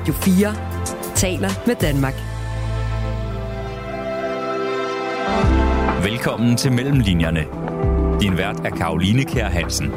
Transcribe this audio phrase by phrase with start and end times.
[0.00, 0.54] Radio 4
[1.14, 2.14] taler med Danmark.
[6.04, 7.44] Velkommen til Mellemlinjerne.
[8.20, 9.90] Din vært er Karoline Kær Hansen.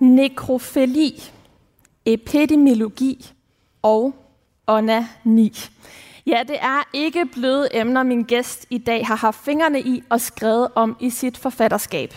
[0.00, 1.22] Nekrofili,
[2.06, 3.32] epidemiologi
[3.82, 4.14] og
[4.66, 5.52] onani.
[6.26, 10.20] Ja, det er ikke bløde emner, min gæst i dag har haft fingrene i og
[10.20, 12.14] skrevet om i sit forfatterskab.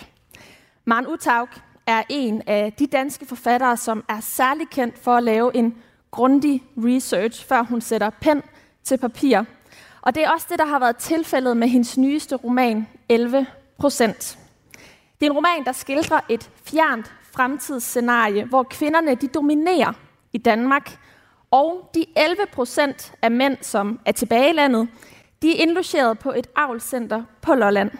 [0.85, 1.47] Maren Utaug
[1.87, 5.75] er en af de danske forfattere, som er særlig kendt for at lave en
[6.11, 8.41] grundig research, før hun sætter pen
[8.83, 9.43] til papir.
[10.01, 13.45] Og det er også det, der har været tilfældet med hendes nyeste roman, 11
[13.79, 14.39] procent.
[15.19, 19.93] Det er en roman, der skildrer et fjernt fremtidsscenarie, hvor kvinderne de dominerer
[20.33, 20.97] i Danmark,
[21.51, 24.87] og de 11 procent af mænd, som er tilbage i landet,
[25.41, 27.91] de er indlogeret på et avlscenter på Lolland.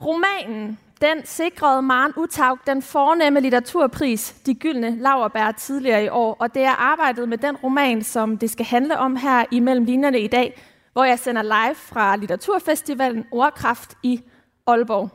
[0.00, 6.36] Romanen den sikrede Maren Utaug den fornemme litteraturpris, De Gyldne Lauerbær, tidligere i år.
[6.38, 9.84] Og det er arbejdet med den roman, som det skal handle om her i Mellem
[9.84, 14.20] Linjerne i dag, hvor jeg sender live fra Litteraturfestivalen Ordkraft i
[14.66, 15.10] Aalborg.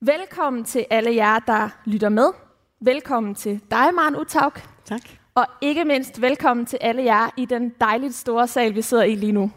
[0.00, 2.32] Velkommen til alle jer, der lytter med.
[2.80, 4.52] Velkommen til dig, Maren Utaug.
[4.84, 5.02] Tak.
[5.34, 9.14] Og ikke mindst velkommen til alle jer i den dejligt store sal, vi sidder i
[9.14, 9.50] lige nu.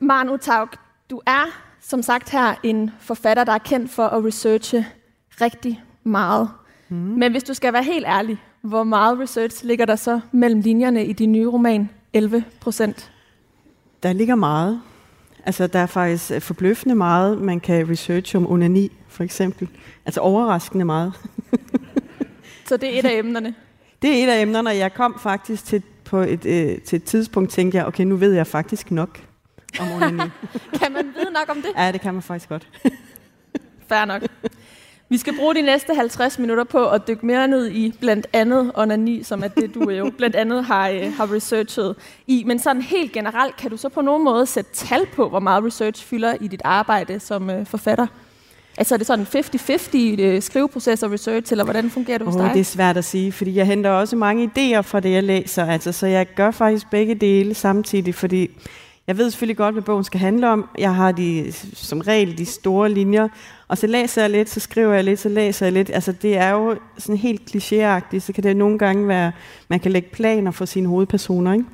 [0.00, 0.68] Maren Utaug,
[1.10, 1.46] du er
[1.80, 4.86] som sagt her en forfatter, der er kendt for at researche
[5.40, 6.50] rigtig meget.
[6.88, 6.96] Mm.
[6.96, 11.06] Men hvis du skal være helt ærlig, hvor meget research ligger der så mellem linjerne
[11.06, 13.12] i din nye roman 11 procent?
[14.02, 14.80] Der ligger meget.
[15.44, 19.68] Altså, der er faktisk øh, forbløffende meget, man kan researche om onani, for eksempel.
[20.06, 21.12] Altså overraskende meget.
[22.68, 23.54] så det er et af emnerne?
[24.02, 27.50] Det er et af emnerne, jeg kom faktisk til, på et, øh, til et tidspunkt,
[27.50, 29.20] tænkte jeg, okay, nu ved jeg faktisk nok
[29.80, 30.30] om onani.
[30.82, 31.70] kan man vide nok om det?
[31.76, 32.68] Ja, det kan man faktisk godt.
[33.88, 34.22] Fair nok.
[35.08, 38.72] Vi skal bruge de næste 50 minutter på at dykke mere ned i blandt andet
[38.74, 42.44] onani, som er det, du jo blandt andet har, øh, har researchet i.
[42.46, 45.64] Men sådan helt generelt, kan du så på nogen måde sætte tal på, hvor meget
[45.64, 48.06] research fylder i dit arbejde som øh, forfatter?
[48.78, 49.26] Altså er det sådan
[50.20, 52.52] 50-50 øh, skriveproces og research, eller hvordan fungerer det hos oh, dig?
[52.52, 55.66] Det er svært at sige, fordi jeg henter også mange idéer fra det, jeg læser.
[55.66, 58.50] Altså, så jeg gør faktisk begge dele samtidig, fordi
[59.10, 60.68] jeg ved selvfølgelig godt, hvad bogen skal handle om.
[60.78, 63.28] Jeg har de, som regel de store linjer,
[63.68, 65.90] og så læser jeg lidt, så skriver jeg lidt, så læser jeg lidt.
[65.94, 69.32] Altså det er jo sådan helt klichéagtigt, så kan det nogle gange være,
[69.68, 71.64] man kan lægge planer for sine hovedpersoner, ikke?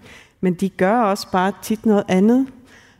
[0.41, 2.47] men de gør også bare tit noget andet.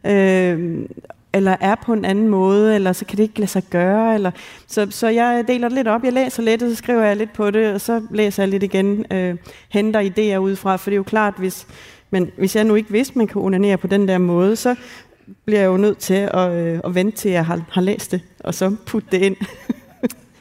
[0.07, 0.87] Øh,
[1.33, 4.15] eller er på en anden måde, eller så kan det ikke lade sig gøre.
[4.15, 4.31] Eller,
[4.67, 6.05] så, så jeg deler det lidt op.
[6.05, 8.63] Jeg læser lidt, og så skriver jeg lidt på det, og så læser jeg lidt
[8.63, 9.37] igen, øh,
[9.69, 11.67] henter idéer ud fra, for det er jo klart, hvis,
[12.11, 14.75] men hvis jeg nu ikke vidste, man kan onanere på den der måde, så
[15.45, 18.21] bliver jeg jo nødt til at, øh, at vente til, jeg har, har læst det,
[18.41, 19.37] og så putte det ind.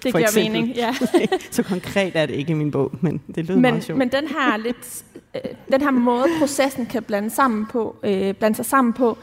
[0.03, 0.51] Det giver eksempel.
[0.51, 0.95] mening, ja.
[1.51, 3.97] så konkret er det ikke i min bog, men det lyder men, meget sjovt.
[3.97, 5.03] Men den her, lidt,
[5.35, 9.17] øh, den her måde, processen kan blande, sammen på, øh, blande sig sammen på,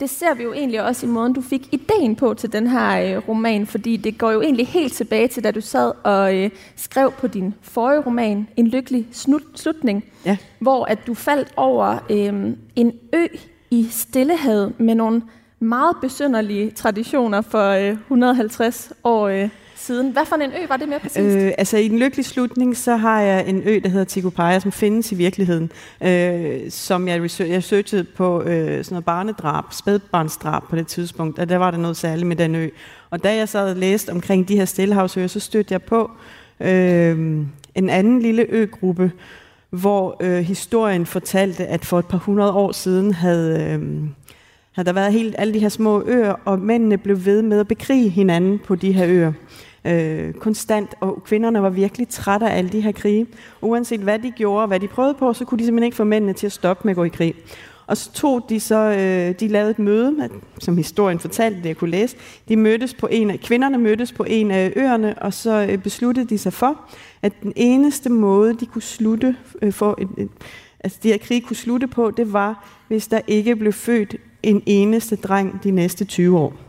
[0.00, 3.16] det ser vi jo egentlig også i måden, du fik ideen på til den her
[3.16, 6.50] øh, roman, fordi det går jo egentlig helt tilbage til, da du sad og øh,
[6.76, 10.36] skrev på din forrige roman, En lykkelig snut, slutning, ja.
[10.58, 13.26] hvor at du faldt over øh, en ø
[13.70, 15.22] i Stillehavet med nogle
[15.60, 19.48] meget besynderlige traditioner for øh, 150 år øh,
[19.88, 20.12] siden.
[20.12, 21.36] Hvad for en ø var det mere præcist?
[21.36, 24.72] Øh, altså i den lykkelige slutning, så har jeg en ø, der hedder Tikopaya, som
[24.72, 25.70] findes i virkeligheden,
[26.02, 31.38] øh, som jeg, research, jeg søgte på øh, sådan noget barnedrab, spædbarnsdrab på det tidspunkt,
[31.38, 32.68] og der var der noget særligt med den ø.
[33.10, 36.10] Og da jeg sad og læste omkring de her stillehavsøer, så stødte jeg på
[36.60, 37.18] øh,
[37.74, 39.12] en anden lille øgruppe,
[39.70, 43.80] hvor øh, historien fortalte, at for et par hundrede år siden havde, øh,
[44.72, 47.68] havde der været helt alle de her små øer, og mændene blev ved med at
[47.68, 49.32] bekrige hinanden på de her øer
[49.84, 53.26] øh, konstant, og kvinderne var virkelig trætte af alle de her krige.
[53.60, 56.32] Uanset hvad de gjorde, hvad de prøvede på, så kunne de simpelthen ikke få mændene
[56.32, 57.34] til at stoppe med at gå i krig.
[57.88, 61.76] Og så tog de så, øh, de lavede et møde, som historien fortalte, det jeg
[61.76, 62.16] kunne læse.
[62.48, 66.28] De mødtes på en af, kvinderne mødtes på en af øerne, og så øh, besluttede
[66.28, 66.80] de sig for,
[67.22, 70.28] at den eneste måde, de kunne slutte øh, for et, et,
[70.80, 74.62] altså de her krig kunne slutte på, det var, hvis der ikke blev født en
[74.66, 76.67] eneste dreng de næste 20 år.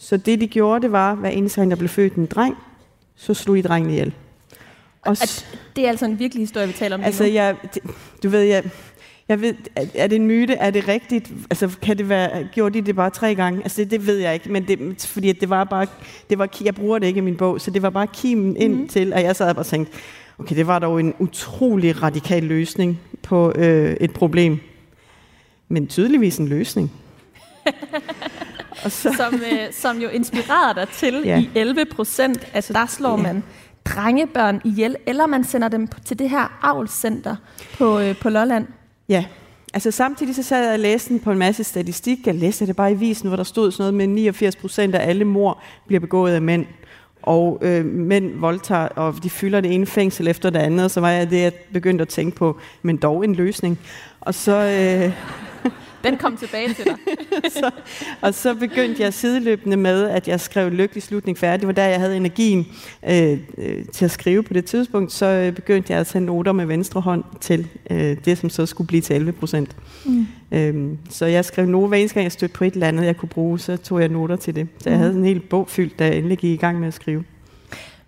[0.00, 2.56] Så det de gjorde, det var, hver eneste gang der blev født en dreng,
[3.16, 4.14] så slog de drengen ihjel.
[5.02, 5.16] Og
[5.76, 7.56] det er altså en virkelig historie, vi taler om Altså, jeg,
[8.22, 8.64] du ved, jeg,
[9.28, 9.54] jeg ved,
[9.94, 10.54] er det en myte?
[10.54, 11.32] Er det rigtigt?
[11.50, 13.62] Altså, kan det være, gjorde de det bare tre gange?
[13.62, 15.86] Altså, det, det ved jeg ikke, men det, fordi det var bare,
[16.30, 18.74] det var, jeg bruger det ikke i min bog, så det var bare kimen ind
[18.74, 18.88] mm.
[18.88, 19.92] til, at jeg sad og tænkte,
[20.38, 24.58] okay, det var dog en utrolig radikal løsning på øh, et problem.
[25.68, 26.92] Men tydeligvis en løsning.
[28.84, 29.12] og så...
[29.16, 31.40] som, øh, som jo inspirerede dig til ja.
[31.40, 33.22] i 11 procent, at der slår ja.
[33.22, 33.42] man
[33.84, 37.36] drengebørn ihjel, eller man sender dem til det her avlscenter
[37.78, 38.66] på, øh, på Lolland.
[39.08, 39.24] Ja,
[39.74, 42.26] altså samtidig så sad jeg og læste på en masse statistik.
[42.26, 45.08] Jeg læste det bare i visen, hvor der stod sådan noget med 89 procent af
[45.08, 46.66] alle mor bliver begået af mænd.
[47.22, 51.00] Og øh, mænd voldtager, og de fylder det ene fængsel efter det andet, og så
[51.00, 53.78] var jeg det, jeg begyndte at tænke på, men dog en løsning.
[54.20, 54.52] Og så...
[54.52, 55.12] Øh,
[56.04, 56.96] den kom tilbage til dig.
[57.60, 57.70] så,
[58.20, 61.60] og så begyndte jeg sideløbende med, at jeg skrev lykkelig slutning færdig.
[61.60, 62.66] Det var der, jeg havde energien
[63.08, 65.12] øh, øh, til at skrive på det tidspunkt.
[65.12, 68.66] Så øh, begyndte jeg at tage noter med venstre hånd til øh, det, som så
[68.66, 69.76] skulle blive til 11 procent.
[70.04, 70.26] Mm.
[70.52, 73.16] Øhm, så jeg skrev noter, hver eneste gang jeg stødte på et eller andet, jeg
[73.16, 74.68] kunne bruge, så tog jeg noter til det.
[74.78, 75.02] Så jeg mm.
[75.02, 77.24] havde en hel bog fyldt, da jeg endelig gik i gang med at skrive.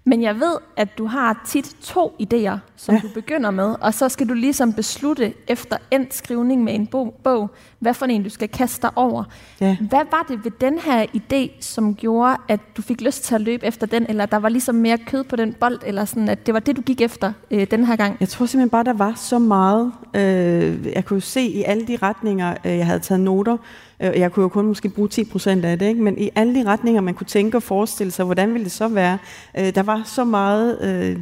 [0.05, 3.01] Men jeg ved, at du har tit to idéer, som ja.
[3.01, 7.51] du begynder med, og så skal du ligesom beslutte efter endt skrivning med en bog,
[7.79, 9.25] hvad for en du skal kaste dig over.
[9.61, 9.77] Ja.
[9.81, 13.41] Hvad var det ved den her idé, som gjorde, at du fik lyst til at
[13.41, 16.47] løbe efter den, eller der var ligesom mere kød på den bold, eller sådan, at
[16.47, 18.17] det var det, du gik efter øh, den her gang?
[18.21, 19.93] Jeg tror simpelthen bare, der var så meget.
[20.15, 23.57] Øh, jeg kunne se i alle de retninger, øh, jeg havde taget noter,
[24.03, 26.03] Øh, jeg kunne jo kun måske bruge 10 procent af det, ikke?
[26.03, 28.89] men i alle de retninger, man kunne tænke og forestille sig, hvordan ville det så
[28.89, 29.19] være?
[29.59, 31.19] Øh, der var så meget øh,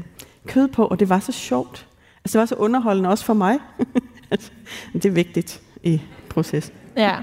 [0.46, 1.86] kød på, og det var så sjovt.
[2.24, 3.58] Altså, det var så underholdende også for mig.
[4.32, 4.50] Altså,
[4.92, 6.74] det er vigtigt i processen.
[6.96, 7.16] Ja,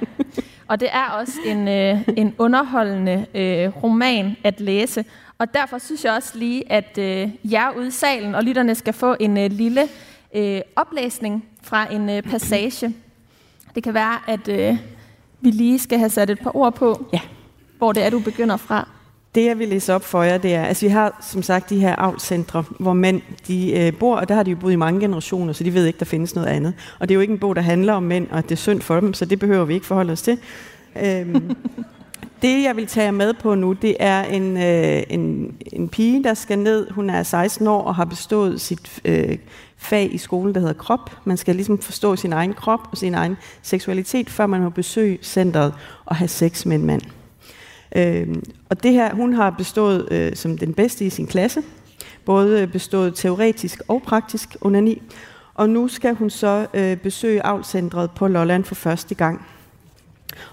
[0.67, 5.05] og det er også en, øh, en underholdende øh, roman at læse.
[5.37, 8.93] Og derfor synes jeg også lige, at øh, jer ude i salen og lytterne skal
[8.93, 9.87] få en øh, lille
[10.35, 12.95] øh, oplæsning fra en øh, passage.
[13.75, 14.77] Det kan være, at øh,
[15.41, 17.21] vi lige skal have sat et par ord på, ja.
[17.77, 18.87] hvor det er, du begynder fra.
[19.37, 21.79] Det, jeg vil læse op for jer, det er, altså vi har som sagt de
[21.79, 24.99] her avlscentre, hvor mænd de øh, bor, og der har de jo boet i mange
[24.99, 26.73] generationer, så de ved ikke, der findes noget andet.
[26.99, 28.81] Og det er jo ikke en bog, der handler om mænd, og det er synd
[28.81, 30.37] for dem, så det behøver vi ikke forholde os til.
[31.03, 31.55] Øhm,
[32.41, 36.33] det, jeg vil tage med på nu, det er en, øh, en, en pige, der
[36.33, 36.91] skal ned.
[36.91, 39.37] Hun er 16 år og har bestået sit øh,
[39.77, 41.11] fag i skolen, der hedder krop.
[41.25, 45.17] Man skal ligesom forstå sin egen krop og sin egen seksualitet, før man må besøge
[45.21, 45.73] centret
[46.05, 47.01] og have sex med en mand.
[47.95, 48.27] Øh,
[48.69, 51.61] og det her, hun har bestået øh, som den bedste i sin klasse.
[52.25, 55.01] Både øh, bestået teoretisk og praktisk under ni.
[55.53, 59.45] Og nu skal hun så øh, besøge avlcentret på Lolland for første gang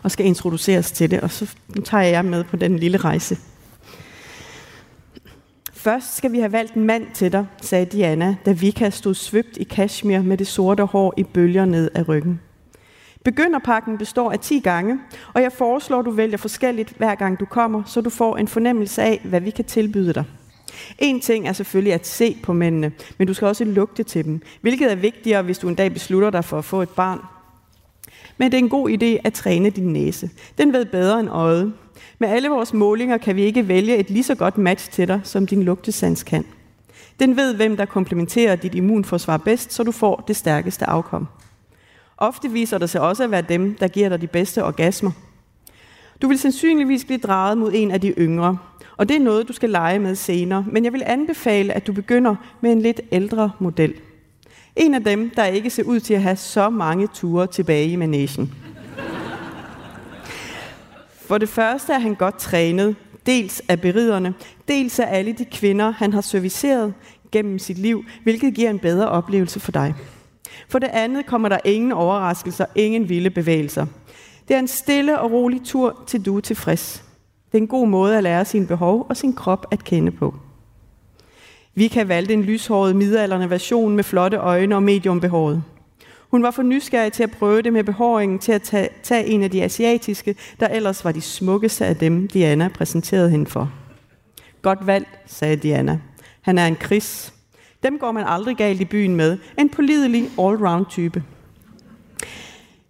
[0.02, 2.98] og skal introduceres til det, og så nu tager jeg jer med på den lille
[2.98, 3.38] rejse.
[5.72, 9.56] Først skal vi have valgt en mand til dig, sagde Diana, da Vika stod svøbt
[9.56, 12.40] i kashmir med det sorte hår i bølger ned ad ryggen.
[13.24, 14.98] Begynderpakken består af 10 gange,
[15.34, 18.48] og jeg foreslår, at du vælger forskelligt hver gang du kommer, så du får en
[18.48, 20.24] fornemmelse af, hvad vi kan tilbyde dig.
[20.98, 24.40] En ting er selvfølgelig at se på mændene, men du skal også lugte til dem,
[24.60, 27.20] hvilket er vigtigere, hvis du en dag beslutter dig for at få et barn.
[28.38, 30.30] Men det er en god idé at træne din næse.
[30.58, 31.72] Den ved bedre end øjet.
[32.18, 35.20] Med alle vores målinger kan vi ikke vælge et lige så godt match til dig,
[35.24, 36.44] som din lugtesans kan.
[37.20, 41.26] Den ved, hvem der komplementerer dit immunforsvar bedst, så du får det stærkeste afkom.
[42.24, 45.10] Ofte viser det sig også at være dem, der giver dig de bedste orgasmer.
[46.22, 48.58] Du vil sandsynligvis blive draget mod en af de yngre,
[48.96, 51.92] og det er noget, du skal lege med senere, men jeg vil anbefale, at du
[51.92, 53.94] begynder med en lidt ældre model.
[54.76, 57.96] En af dem, der ikke ser ud til at have så mange ture tilbage i
[57.96, 58.54] managen.
[61.26, 64.34] For det første er han godt trænet, dels af beriderne,
[64.68, 66.94] dels af alle de kvinder, han har serviceret
[67.32, 69.94] gennem sit liv, hvilket giver en bedre oplevelse for dig.
[70.68, 73.86] For det andet kommer der ingen overraskelser, ingen vilde bevægelser.
[74.48, 77.04] Det er en stille og rolig tur, til du er tilfreds.
[77.52, 80.34] Det er en god måde at lære sin behov og sin krop at kende på.
[81.74, 85.62] Vi kan valgte en lyshåret midalderne version med flotte øjne og mediumbehåret.
[86.30, 89.42] Hun var for nysgerrig til at prøve det med behåringen til at tage, tage en
[89.42, 93.72] af de asiatiske, der ellers var de smukkeste af dem, Diana præsenterede hende for.
[94.62, 96.00] Godt valg, sagde Diana.
[96.40, 97.33] Han er en kris.
[97.84, 99.38] Dem går man aldrig galt i byen med.
[99.58, 101.22] En pålidelig all-round type.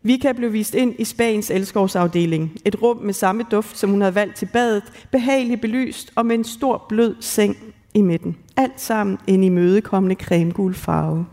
[0.03, 2.57] Vi kan blive vist ind i Spaniens elskovsafdeling.
[2.65, 4.83] Et rum med samme duft, som hun havde valgt til badet,
[5.13, 7.57] behageligt belyst og med en stor blød seng
[7.95, 8.37] i midten.
[8.57, 11.27] Alt sammen en imødekommende cremegul farve.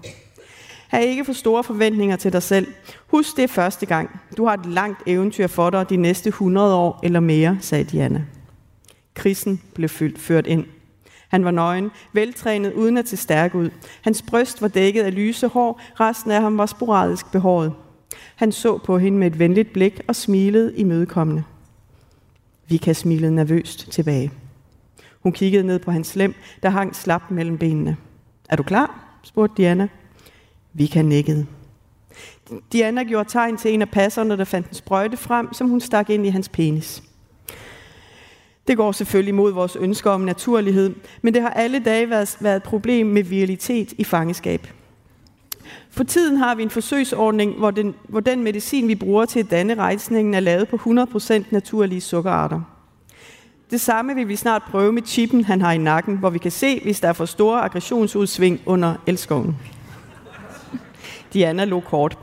[0.88, 2.68] Ha' ikke for store forventninger til dig selv.
[3.08, 4.20] Husk det første gang.
[4.38, 8.24] Du har et langt eventyr for dig de næste 100 år eller mere, sagde Diana.
[9.14, 10.66] Krisen blev fyldt, ført ind.
[11.32, 13.70] Han var nøgen, veltrænet uden at se stærk ud.
[14.02, 17.74] Hans bryst var dækket af lyse hår, resten af ham var sporadisk behåret.
[18.36, 21.44] Han så på hende med et venligt blik og smilede imødekommende.
[22.68, 24.32] Vika smilede nervøst tilbage.
[25.20, 26.34] Hun kiggede ned på hans slem,
[26.64, 27.98] der hang slap mellem benene.
[28.50, 29.20] Er du klar?
[29.24, 29.88] spurgte Diana.
[30.74, 31.46] Vika nikkede.
[32.72, 36.10] Diana gjorde tegn til en af passerne, der fandt en sprøjte frem, som hun stak
[36.10, 37.04] ind i hans penis.
[38.68, 42.56] Det går selvfølgelig mod vores ønsker om naturlighed, men det har alle dage været, været
[42.56, 44.68] et problem med virilitet i fangeskab.
[45.90, 49.52] For tiden har vi en forsøgsordning, hvor den, hvor den medicin, vi bruger til at
[49.52, 52.62] danne rejsningen, er lavet på 100% naturlige sukkerarter.
[53.72, 56.52] Det samme vil vi snart prøve med chippen, han har i nakken, hvor vi kan
[56.52, 59.58] se, hvis der er for store aggressionsudsving under elskoven.
[61.34, 62.18] Diana lå kort.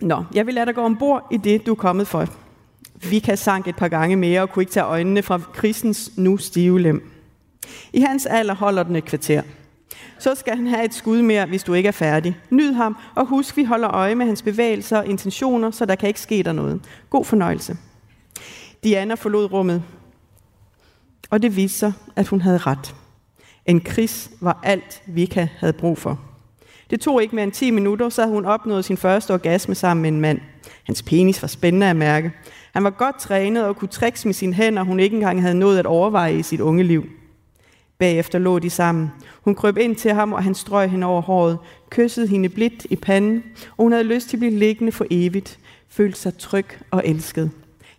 [0.00, 2.26] Nå, jeg vil lade dig gå ombord i det, du er kommet for.
[3.10, 6.80] Vika sank et par gange mere og kunne ikke tage øjnene fra Kristens nu stive
[6.80, 7.10] lem.
[7.92, 9.42] I hans alder holder den et kvarter.
[10.18, 12.36] Så skal han have et skud mere, hvis du ikke er færdig.
[12.50, 16.08] Nyd ham, og husk, vi holder øje med hans bevægelser og intentioner, så der kan
[16.08, 16.80] ikke ske der noget.
[17.10, 17.76] God fornøjelse.
[18.84, 19.82] Diana forlod rummet,
[21.30, 22.94] og det viste sig, at hun havde ret.
[23.66, 26.20] En kris var alt, Vika havde brug for.
[26.90, 30.02] Det tog ikke mere end 10 minutter, så havde hun opnået sin første orgasme sammen
[30.02, 30.40] med en mand.
[30.84, 32.32] Hans penis var spændende at mærke.
[32.74, 35.78] Han var godt trænet og kunne tricks med sine hænder, hun ikke engang havde nået
[35.78, 37.04] at overveje i sit unge liv.
[37.98, 39.10] Bagefter lå de sammen.
[39.42, 41.58] Hun krøb ind til ham, og han strøg hende over håret,
[41.90, 43.42] kyssede hende blidt i panden,
[43.76, 47.50] og hun havde lyst til at blive liggende for evigt, følte sig tryg og elsket.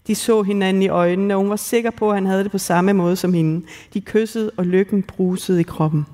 [0.08, 2.58] De så hinanden i øjnene, og hun var sikker på, at han havde det på
[2.58, 3.66] samme måde som hende.
[3.94, 6.06] De kyssede, og lykken brusede i kroppen.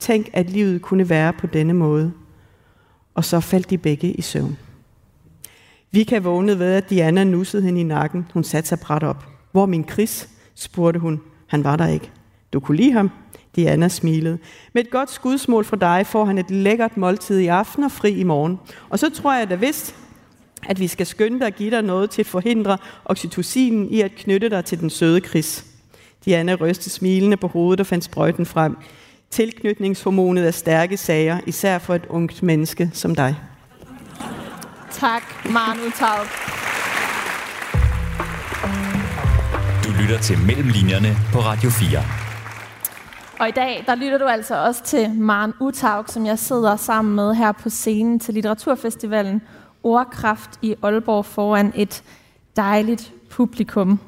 [0.00, 2.12] Tænk, at livet kunne være på denne måde.
[3.14, 4.58] Og så faldt de begge i søvn.
[5.96, 8.26] Vika vågnede ved, at Diana nussede hende i nakken.
[8.32, 9.26] Hun satte sig bræt op.
[9.52, 10.28] Hvor min Chris?
[10.54, 11.20] spurgte hun.
[11.46, 12.10] Han var der ikke.
[12.52, 13.10] Du kunne lide ham?
[13.56, 14.38] Diana smilede.
[14.72, 18.10] Med et godt skudsmål fra dig får han et lækkert måltid i aften og fri
[18.10, 18.58] i morgen.
[18.88, 19.94] Og så tror jeg da vist,
[20.68, 24.12] at vi skal skynde dig at give dig noget til at forhindre oxytocinen i at
[24.16, 25.64] knytte dig til den søde Chris.
[26.24, 28.76] Diana rystede smilende på hovedet og fandt sprøjten frem.
[29.30, 33.36] Tilknytningshormonet er stærke sager, især for et ungt menneske som dig.
[35.00, 36.26] Tak, Manu Taub.
[39.84, 41.98] Du lytter til Mellemlinjerne på Radio 4.
[43.40, 47.14] Og i dag, der lytter du altså også til Maren Utaug, som jeg sidder sammen
[47.14, 49.42] med her på scenen til Litteraturfestivalen
[49.82, 52.02] Ordkraft i Aalborg foran et
[52.56, 54.00] dejligt publikum.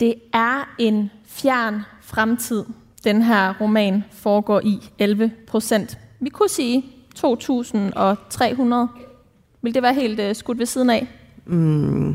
[0.00, 2.64] Det er en fjern fremtid,
[3.04, 5.98] den her roman foregår i 11 procent.
[6.20, 6.84] Vi kunne sige
[7.18, 9.13] 2.300.
[9.64, 11.06] Vil det være helt uh, skudt ved siden af?
[11.46, 12.08] Mm.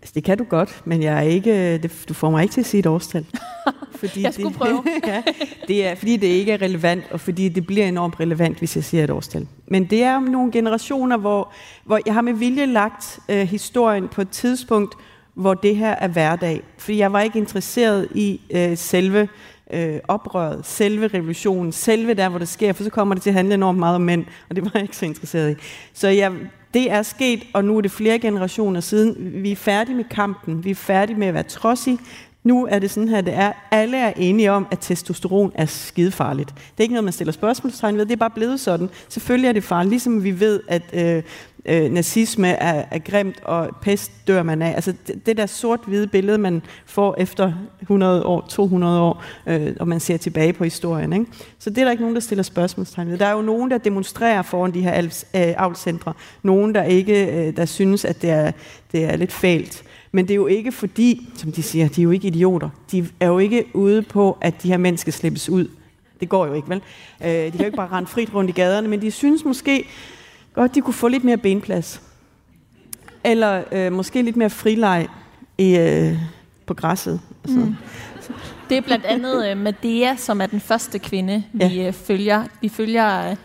[0.00, 2.60] Altså, det kan du godt, men jeg er ikke, det, du får mig ikke til
[2.60, 3.26] at sige et årstal.
[4.00, 4.84] Fordi jeg skulle det, prøve.
[5.06, 5.22] ja,
[5.68, 8.84] det er, fordi det ikke er relevant, og fordi det bliver enormt relevant, hvis jeg
[8.84, 9.46] siger et årstal.
[9.66, 11.52] Men det er om nogle generationer, hvor,
[11.84, 14.94] hvor jeg har med vilje lagt øh, historien på et tidspunkt,
[15.34, 16.62] hvor det her er hverdag.
[16.78, 19.28] Fordi jeg var ikke interesseret i øh, selve
[19.72, 23.34] øh, oprøret, selve revolutionen, selve der, hvor det sker, for så kommer det til at
[23.34, 25.54] handle enormt meget om mænd, og det var jeg ikke så interesseret i.
[25.92, 26.32] Så jeg,
[26.74, 29.42] det er sket, og nu er det flere generationer siden.
[29.42, 31.98] Vi er færdige med kampen, vi er færdige med at være trodsige,
[32.44, 33.52] nu er det sådan her, det er.
[33.70, 36.48] Alle er enige om, at testosteron er skidefarligt.
[36.48, 38.06] Det er ikke noget, man stiller spørgsmålstegn ved.
[38.06, 38.88] Det er bare blevet sådan.
[39.08, 41.22] Selvfølgelig er det farligt, ligesom vi ved, at øh,
[41.66, 44.74] øh, nazisme er, er grimt, og pest dør man af.
[44.74, 49.88] Altså det, det der sort-hvide billede, man får efter 100 år, 200 år, øh, og
[49.88, 51.12] man ser tilbage på historien.
[51.12, 51.26] Ikke?
[51.58, 53.18] Så det er der ikke nogen, der stiller spørgsmålstegn ved.
[53.18, 55.02] Der er jo nogen, der demonstrerer foran de her
[55.34, 56.12] øh, avlscentre.
[56.42, 58.52] Nogen, der ikke øh, der synes, at det er,
[58.92, 59.84] det er lidt fælt.
[60.12, 62.70] Men det er jo ikke fordi, som de siger, de er jo ikke idioter.
[62.92, 65.68] De er jo ikke ude på, at de her mænd skal slippes ud.
[66.20, 66.82] Det går jo ikke, vel?
[67.22, 69.84] Øh, de kan jo ikke bare rende frit rundt i gaderne, men de synes måske
[70.54, 72.02] godt, de kunne få lidt mere benplads.
[73.24, 75.08] Eller øh, måske lidt mere frileg
[75.58, 76.18] i, øh,
[76.66, 77.20] på græsset.
[77.44, 77.62] Sådan.
[77.62, 77.74] Mm.
[78.68, 81.86] Det er blandt andet øh, Medea, som er den første kvinde, vi ja.
[81.86, 82.44] øh, følger.
[82.60, 83.36] Vi følger øh,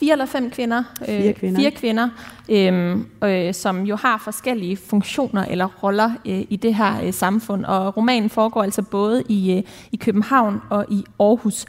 [0.00, 2.08] fire eller fem kvinder, øh, fire kvinder, fire kvinder
[2.48, 7.64] øh, øh, som jo har forskellige funktioner eller roller øh, i det her øh, samfund.
[7.64, 9.62] Og romanen foregår altså både i, øh,
[9.92, 11.66] i København og i Aarhus.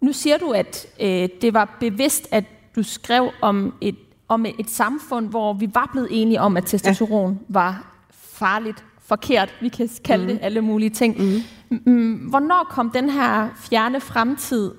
[0.00, 2.44] Nu siger du, at øh, det var bevidst, at
[2.76, 3.96] du skrev om et,
[4.28, 7.38] om et samfund, hvor vi var blevet enige om, at testosteron ja.
[7.48, 9.54] var farligt, forkert.
[9.60, 10.30] Vi kan kalde mm.
[10.30, 11.42] det alle mulige ting.
[11.86, 12.14] Mm.
[12.14, 14.70] Hvornår kom den her fjerne fremtid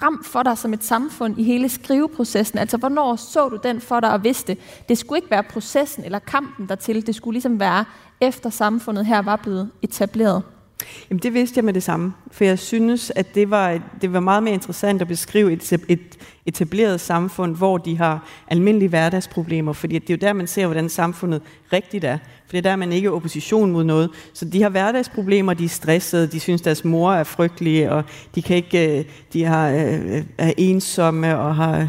[0.00, 2.58] frem for dig som et samfund i hele skriveprocessen?
[2.58, 4.56] Altså, hvornår så du den for dig og vidste,
[4.88, 7.84] det skulle ikke være processen eller kampen dertil, det skulle ligesom være
[8.20, 10.42] efter samfundet her var blevet etableret?
[11.10, 14.20] Jamen det vidste jeg med det samme, for jeg synes, at det var, det var
[14.20, 19.98] meget mere interessant at beskrive et, et etableret samfund, hvor de har almindelige hverdagsproblemer, fordi
[19.98, 21.42] det er jo der, man ser, hvordan samfundet
[21.72, 22.18] rigtigt er.
[22.46, 24.10] For det er der, man ikke er opposition mod noget.
[24.32, 28.04] Så de har hverdagsproblemer, de er stressede, de synes, deres mor er frygtelig, og
[28.34, 31.88] de, kan ikke, øh, de har, øh, øh, er ensomme og har,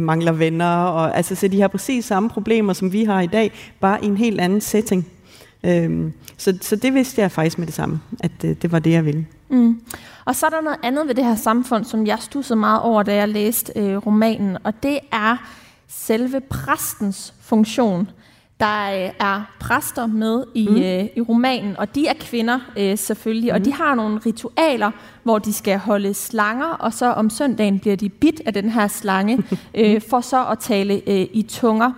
[0.00, 0.74] mangler venner.
[0.74, 4.06] Og, altså, så de har præcis samme problemer, som vi har i dag, bare i
[4.06, 5.06] en helt anden setting.
[5.64, 8.90] Øhm, så, så det vidste jeg faktisk med det samme, at øh, det var det,
[8.90, 9.26] jeg ville.
[9.48, 9.80] Mm.
[10.24, 13.02] Og så er der noget andet ved det her samfund, som jeg stussede meget over,
[13.02, 15.36] da jeg læste øh, romanen, og det er
[15.88, 18.10] selve præstens funktion.
[18.60, 20.76] Der øh, er præster med i, mm.
[20.76, 23.54] øh, i romanen, og de er kvinder øh, selvfølgelig, mm.
[23.54, 24.90] og de har nogle ritualer,
[25.22, 28.88] hvor de skal holde slanger, og så om søndagen bliver de bit af den her
[28.88, 29.42] slange,
[29.74, 31.92] øh, for så at tale øh, i tunger.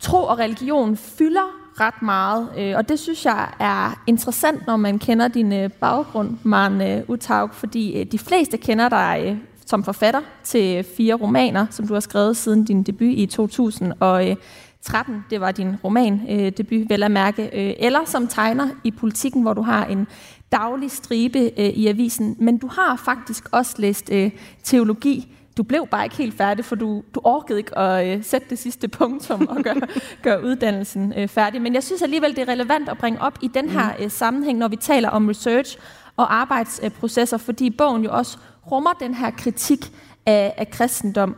[0.00, 4.98] Tro og religion fylder ret meget, øh, og det synes jeg er interessant, når man
[4.98, 9.84] kender din øh, baggrund, Maren øh, Utaug, fordi øh, de fleste kender dig øh, som
[9.84, 15.14] forfatter til fire romaner, som du har skrevet siden din debut i 2013.
[15.14, 17.42] Øh, det var din roman øh, debut, vel at mærke.
[17.42, 20.06] Øh, eller som tegner i politikken, hvor du har en
[20.52, 22.36] daglig stribe øh, i avisen.
[22.38, 24.30] Men du har faktisk også læst øh,
[24.62, 25.37] teologi.
[25.58, 28.58] Du blev bare ikke helt færdig, for du, du orkede ikke at øh, sætte det
[28.58, 29.80] sidste punktum og gøre,
[30.22, 31.62] gøre uddannelsen øh, færdig.
[31.62, 34.58] Men jeg synes alligevel, det er relevant at bringe op i den her øh, sammenhæng,
[34.58, 35.78] når vi taler om research
[36.16, 38.38] og arbejdsprocesser, fordi bogen jo også
[38.70, 39.92] rummer den her kritik
[40.26, 41.36] af, af kristendom,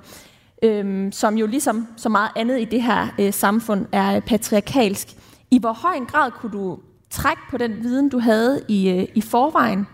[0.62, 5.09] øhm, som jo ligesom så meget andet i det her øh, samfund er patriarkalsk.
[5.50, 6.79] I hvor høj en grad kunne du
[7.11, 9.87] trække på den viden, du havde i, øh, i forvejen?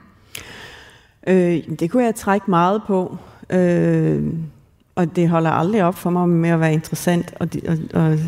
[1.27, 3.19] Øh, det kunne jeg trække meget på.
[3.51, 4.23] Øh,
[4.95, 8.19] og det holder aldrig op for mig med at være interessant og, og, og,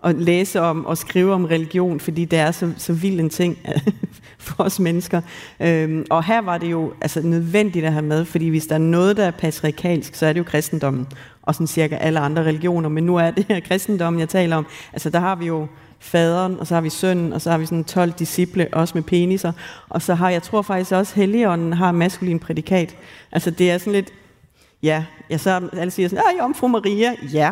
[0.00, 3.58] og læse om og skrive om religion, fordi det er så, så vild en ting
[4.38, 5.20] for os mennesker.
[5.60, 8.78] Øhm, og her var det jo altså, nødvendigt at have med, fordi hvis der er
[8.78, 11.06] noget, der er patriarkalsk, så er det jo kristendommen,
[11.42, 12.88] og sådan cirka alle andre religioner.
[12.88, 14.66] Men nu er det her kristendommen, jeg taler om.
[14.92, 15.66] Altså der har vi jo
[15.98, 19.02] faderen, og så har vi sønnen, og så har vi sådan 12 disciple, også med
[19.02, 19.52] peniser.
[19.88, 22.96] Og så har, jeg tror faktisk også, Helligånden har maskulin prædikat.
[23.32, 24.12] Altså det er sådan lidt,
[24.82, 27.50] ja, jeg så alle siger sådan, ja, Jomfru Maria, ja,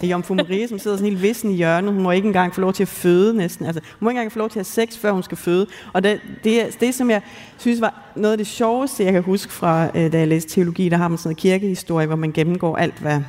[0.00, 1.92] det er Jomfru Maria, som sidder sådan helt vissen i hjørnet.
[1.92, 3.66] Hun må ikke engang få lov til at føde næsten.
[3.66, 5.66] Altså, hun må ikke engang få lov til at have sex, før hun skal føde.
[5.92, 7.22] Og det, det, det som jeg
[7.58, 10.88] synes var noget af det sjoveste, jeg kan huske fra, øh, da jeg læste teologi,
[10.88, 13.20] der har man sådan en kirkehistorie, hvor man gennemgår alt, hvad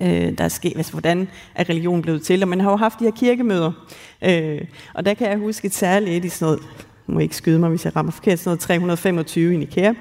[0.00, 2.42] øh, der er sket, altså, hvordan er religion blevet til.
[2.42, 3.72] Og man har jo haft de her kirkemøder.
[4.24, 4.60] Øh,
[4.94, 6.68] og der kan jeg huske et særligt et i sådan noget,
[7.06, 9.92] må ikke skyde mig, hvis jeg rammer forkert, sådan noget 325 i Nikea,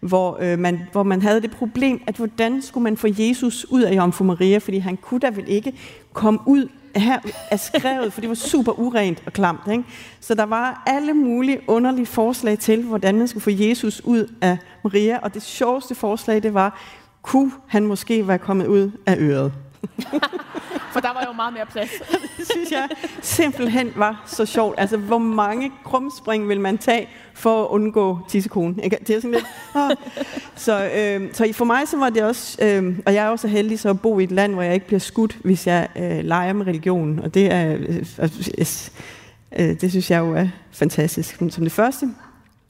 [0.00, 3.82] hvor, øh, man, hvor man havde det problem, at hvordan skulle man få Jesus ud
[3.82, 5.72] af Jomfru Maria, fordi han kunne da vel ikke
[6.12, 7.18] komme ud her
[7.50, 9.60] er skrevet, for det var super urent og klamt.
[9.70, 9.84] Ikke?
[10.20, 14.58] Så der var alle mulige underlige forslag til, hvordan man skulle få Jesus ud af
[14.84, 16.80] Maria, og det sjoveste forslag, det var,
[17.28, 19.52] kunne han måske være kommet ud af øret?
[20.92, 21.90] For der var jo meget mere plads.
[22.38, 22.88] det synes jeg
[23.22, 24.74] simpelthen var så sjovt.
[24.78, 28.74] Altså, hvor mange krumspring vil man tage for at undgå tissekonen?
[28.76, 29.46] Det er sådan lidt...
[29.74, 29.90] Ah.
[30.56, 32.58] Så, øh, så for mig så var det også...
[32.62, 34.86] Øh, og jeg er også heldig så at bo i et land, hvor jeg ikke
[34.86, 37.18] bliver skudt, hvis jeg øh, leger med religionen.
[37.18, 37.74] Og det er...
[37.74, 38.06] Øh,
[39.58, 41.42] øh, det synes jeg jo er fantastisk.
[41.50, 42.08] Som det første,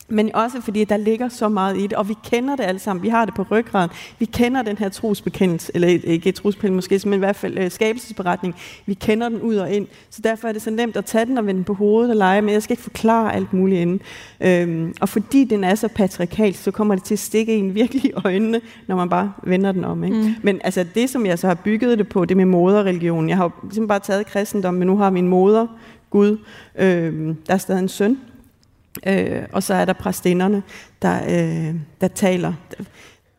[0.08, 3.02] men også fordi der ligger så meget i det, og vi kender det alle sammen.
[3.02, 3.90] Vi har det på ryggraden.
[4.18, 8.54] Vi kender den her trosbekendelse, eller ikke trosbekendelse måske, men i hvert fald øh, skabelsesberetning.
[8.86, 11.38] Vi kender den ud og ind, så derfor er det så nemt at tage den
[11.38, 12.52] og vende på hovedet og lege med.
[12.52, 14.00] Jeg skal ikke forklare alt muligt inden.
[14.40, 18.04] Øhm, og fordi den er så patriarkalsk, så kommer det til at stikke en virkelig
[18.04, 20.04] i øjnene, når man bare vender den om.
[20.04, 20.16] Ikke?
[20.16, 20.34] Mm.
[20.42, 23.28] Men altså det, som jeg så har bygget det på, det med moderreligionen.
[23.28, 25.66] Jeg har jo simpelthen bare taget kristendom, men nu har vi en moder,
[26.10, 26.38] Gud.
[26.78, 28.18] Øhm, der er stadig en søn,
[29.06, 30.62] Øh, og så er der præstinderne,
[31.02, 32.52] der, øh, der taler.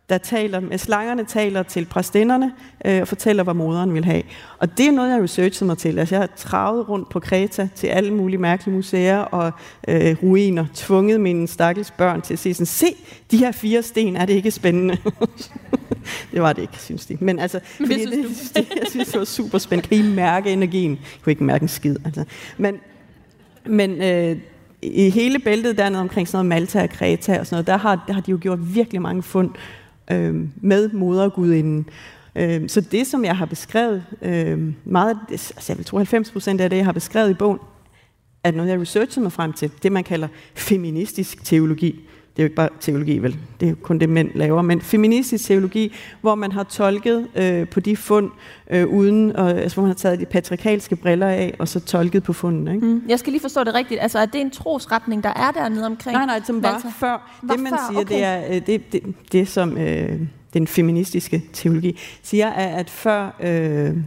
[0.09, 2.51] Der taler, med slangerne taler til præstinderne
[2.85, 4.23] øh, og fortæller, hvad moderen vil have.
[4.59, 5.99] Og det er noget, jeg researchet mig til.
[5.99, 9.51] Altså, jeg har travet rundt på Kreta til alle mulige mærkelige museer og
[9.87, 12.95] øh, ruiner, tvunget mine stakkels børn til at sige sådan, se,
[13.31, 14.97] de her fire sten, er det ikke spændende?
[16.31, 17.17] det var det ikke, synes de.
[17.19, 19.89] Men altså, Men fordi det, synes det, jeg synes, det var super spændende.
[19.89, 20.91] Kan I mærke energien?
[20.91, 21.95] Jeg kunne ikke mærke en skid.
[22.05, 22.23] Altså.
[22.57, 22.75] Men,
[23.65, 24.37] men øh,
[24.81, 28.03] i hele bæltet dernede omkring sådan noget Malta og Kreta og sådan noget, der har,
[28.07, 29.51] der har de jo gjort virkelig mange fund
[30.11, 31.85] øh, med modergudinden.
[32.35, 36.61] Øh, så det, som jeg har beskrevet, øh, meget, altså jeg vil tro 90 procent
[36.61, 37.59] af det, jeg har beskrevet i bogen,
[38.43, 39.71] er noget, jeg researcher mig frem til.
[39.83, 42.08] Det, man kalder feministisk teologi
[42.39, 43.37] det er jo ikke bare teologi, vel?
[43.59, 44.61] Det er jo kun det, mænd laver.
[44.61, 48.31] Men feministisk teologi, hvor man har tolket øh, på de fund,
[48.69, 52.23] øh, uden, øh, altså, hvor man har taget de patriarkalske briller af, og så tolket
[52.23, 52.75] på funden.
[52.75, 52.87] Ikke?
[52.87, 53.03] Mm.
[53.07, 54.01] Jeg skal lige forstå det rigtigt.
[54.01, 56.17] Altså, er det en trosretning, der er dernede omkring?
[56.17, 57.39] Nej, nej, som var før.
[57.43, 57.77] Var det, man før?
[57.89, 58.15] siger, okay.
[58.15, 60.19] det er øh, det, det, det, som øh,
[60.53, 63.35] den feministiske teologi siger, er, at før...
[63.39, 63.97] Øh,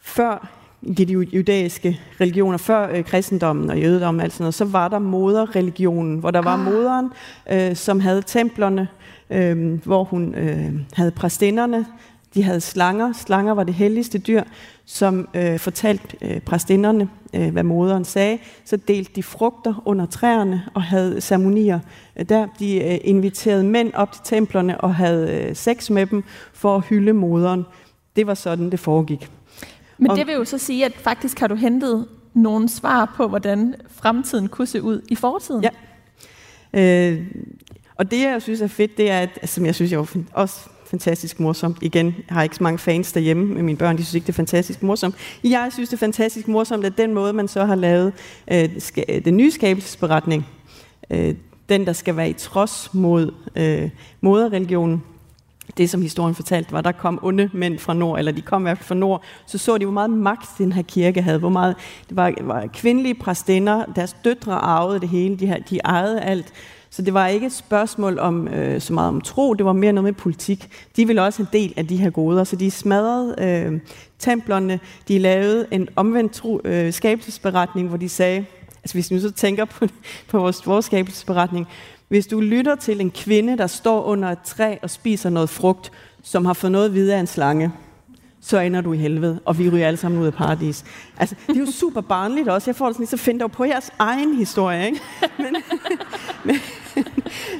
[0.00, 0.52] før
[0.98, 6.30] de judæiske religioner før øh, kristendommen og jødedommen, altså noget, så var der moderreligionen, hvor
[6.30, 6.64] der var ah.
[6.64, 7.10] moderen,
[7.52, 8.88] øh, som havde templerne,
[9.30, 11.86] øh, hvor hun øh, havde præstinderne,
[12.34, 13.12] De havde slanger.
[13.12, 14.42] Slanger var det helligste dyr,
[14.84, 18.38] som øh, fortalte øh, præstinderne, øh, hvad moderen sagde.
[18.64, 21.80] Så delte de frugter under træerne og havde ceremonier.
[22.28, 26.76] Der de øh, inviterede mænd op til templerne og havde øh, sex med dem for
[26.76, 27.64] at hylde moderen.
[28.16, 29.30] Det var sådan, det foregik.
[29.98, 33.74] Men det vil jo så sige, at faktisk har du hentet nogle svar på, hvordan
[33.90, 35.64] fremtiden kunne se ud i fortiden.
[35.64, 35.70] Ja.
[37.12, 37.26] Øh,
[37.96, 40.06] og det, jeg synes er fedt, det er, at, altså, som jeg synes, jeg er
[40.32, 41.78] også fantastisk morsomt.
[41.82, 44.32] Igen, jeg har ikke så mange fans derhjemme med mine børn, de synes ikke, det
[44.32, 45.14] er fantastisk morsomt.
[45.44, 48.12] Jeg synes, det er fantastisk morsomt, at den måde, man så har lavet
[48.52, 48.68] øh,
[49.24, 50.46] den nye skabelsesberetning,
[51.10, 51.34] øh,
[51.68, 55.02] den, der skal være i trods mod øh, moderreligionen,
[55.76, 58.64] det, som historien fortalte, var, der kom onde mænd fra nord, eller de kom i
[58.64, 61.48] hvert fald fra nord, så så de, hvor meget magt den her kirke havde, hvor
[61.48, 61.76] meget,
[62.08, 66.52] det var, var kvindelige præstinder, deres døtre arvede det hele, de, her, de ejede alt,
[66.90, 69.92] så det var ikke et spørgsmål om øh, så meget om tro, det var mere
[69.92, 70.68] noget med politik.
[70.96, 73.80] De ville også en del af de her goder, så de smadrede øh,
[74.18, 78.44] templerne, de lavede en omvendt tro, øh, skabelsesberetning, hvor de sagde,
[78.82, 79.86] altså hvis vi så tænker på,
[80.28, 81.68] på vores, vores skabelsesberetning,
[82.08, 85.92] hvis du lytter til en kvinde, der står under et træ og spiser noget frugt,
[86.22, 87.72] som har fået noget videre af en slange,
[88.40, 90.84] så ender du i helvede, og vi ryger alle sammen ud af paradis.
[91.18, 92.70] Altså, det er jo super barnligt også.
[92.70, 95.00] Jeg får det sådan så find dog på jeres egen historie, ikke?
[95.38, 95.56] Men,
[96.44, 96.56] men,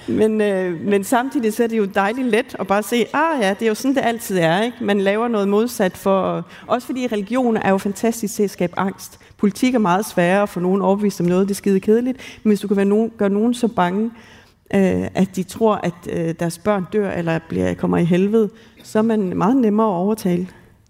[0.09, 3.50] men, øh, men samtidig så er det jo dejligt let at bare se, ah ja,
[3.50, 4.76] det er jo sådan, det altid er, ikke?
[4.80, 6.46] Man laver noget modsat for...
[6.66, 9.18] Også fordi religion er jo fantastisk til at skabe angst.
[9.37, 12.40] Politik er meget sværere at få nogen overbevist om noget, det er skide kedeligt.
[12.42, 14.36] Men hvis du kan være nogen, gøre nogen så bange, øh,
[14.70, 18.50] at de tror, at øh, deres børn dør eller bliver, kommer i helvede,
[18.83, 20.48] så er man meget nemmere at overtale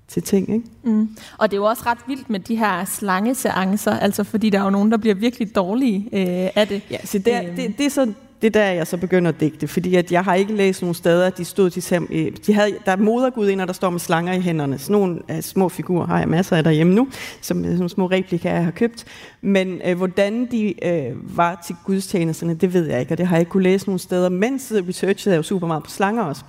[0.08, 0.54] til ting.
[0.54, 0.66] Ikke?
[0.82, 1.16] Mm.
[1.38, 4.64] Og det er jo også ret vildt med de her slangeseancer, altså fordi der er
[4.64, 6.82] jo nogen, der bliver virkelig dårlige øh, af det.
[6.90, 8.12] Ja, så det, er, det, det er så
[8.42, 11.26] det der, jeg så begynder at digte, fordi at jeg har ikke læst nogen steder,
[11.26, 14.40] at de stod til øh, de havde, der er modergudinder, der står med slanger i
[14.40, 14.78] hænderne.
[14.78, 17.08] Sådan nogle uh, små figurer har jeg masser af derhjemme nu,
[17.40, 19.04] som øh, nogle små replika, jeg har købt.
[19.40, 23.36] Men uh, hvordan de uh, var til gudstjenesterne, det ved jeg ikke, og det har
[23.36, 24.28] jeg ikke kunne læse nogen steder.
[24.28, 26.42] Mens researchede jeg jo super meget på slanger også.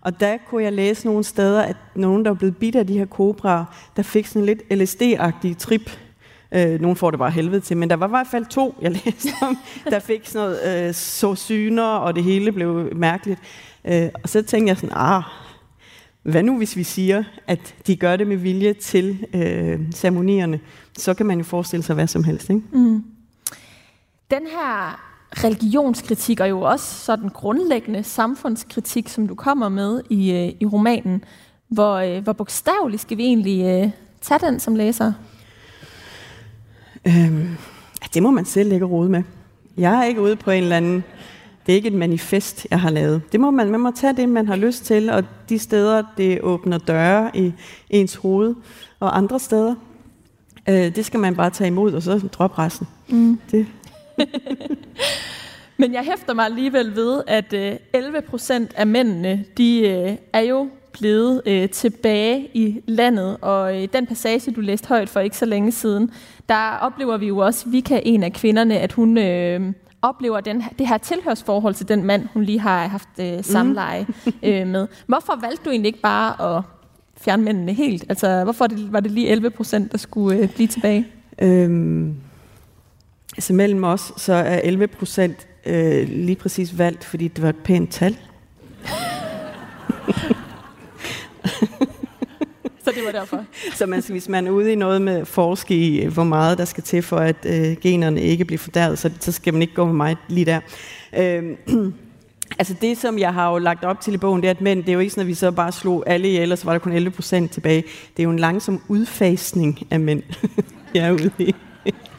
[0.00, 2.98] Og der kunne jeg læse nogle steder, at nogen, der var blevet bidt af de
[2.98, 3.64] her kobraer,
[3.96, 5.90] der fik sådan lidt LSD-agtige trip.
[6.52, 8.90] Øh, nogen får det bare helvede til, men der var i hvert fald to, jeg
[9.04, 9.58] læste om,
[9.90, 13.40] der fik sådan noget øh, så syner, og det hele blev mærkeligt.
[13.84, 15.22] Øh, og så tænkte jeg sådan, ah,
[16.22, 20.60] hvad nu hvis vi siger, at de gør det med vilje til øh, ceremonierne?
[20.98, 22.50] Så kan man jo forestille sig hvad som helst.
[22.50, 22.62] Ikke?
[22.72, 23.04] Mm.
[24.30, 25.00] Den her
[25.44, 31.24] religionskritik, og jo også sådan grundlæggende samfundskritik, som du kommer med i, øh, i romanen.
[31.68, 35.12] Hvor, øh, hvor bogstaveligt skal vi egentlig øh, tage den som læser?
[37.06, 37.56] Øhm,
[38.14, 39.22] det må man selv lægge råd med.
[39.76, 41.04] Jeg er ikke ude på en eller anden...
[41.66, 43.22] Det er ikke et manifest, jeg har lavet.
[43.32, 46.40] Det må man, man må tage det, man har lyst til, og de steder, det
[46.40, 47.52] åbner døre i
[47.90, 48.54] ens hoved,
[49.00, 49.74] og andre steder,
[50.68, 52.86] øh, det skal man bare tage imod, og så droppe resten.
[53.08, 53.40] Mm.
[53.50, 53.66] Det,
[55.78, 57.52] Men jeg hæfter mig alligevel ved, at
[57.92, 63.76] 11 øh, procent af mændene, de øh, er jo blevet øh, tilbage i landet, og
[63.76, 66.10] i den passage, du læste højt for ikke så længe siden,
[66.48, 70.88] der oplever vi jo også, Vika, en af kvinderne, at hun øh, oplever den, det
[70.88, 74.32] her tilhørsforhold til den mand, hun lige har haft øh, samleje mm.
[74.42, 74.88] øh, med.
[75.06, 76.62] Hvorfor valgte du egentlig ikke bare at
[77.20, 78.04] fjerne mændene helt?
[78.08, 81.06] Altså, hvorfor var det lige 11 procent, der skulle øh, blive tilbage?
[81.38, 82.14] Øhm,
[83.36, 87.56] Altså mellem os, så er 11 procent øh, lige præcis valgt, fordi det var et
[87.56, 88.16] pænt tal.
[92.96, 93.44] det var derfor.
[93.78, 96.82] så man, hvis man er ude i noget med forske i, hvor meget der skal
[96.82, 99.94] til for, at øh, generne ikke bliver fordærvet, så, så skal man ikke gå med
[99.94, 100.60] mig lige der.
[101.16, 101.42] Øh,
[102.58, 104.78] altså det, som jeg har jo lagt op til i bogen, det er, at mænd,
[104.78, 106.72] det er jo ikke sådan, at vi så bare slog alle ihjel, og så var
[106.72, 107.82] der kun 11 procent tilbage.
[108.16, 110.22] Det er jo en langsom udfasning af mænd,
[110.94, 111.54] jeg er ude i.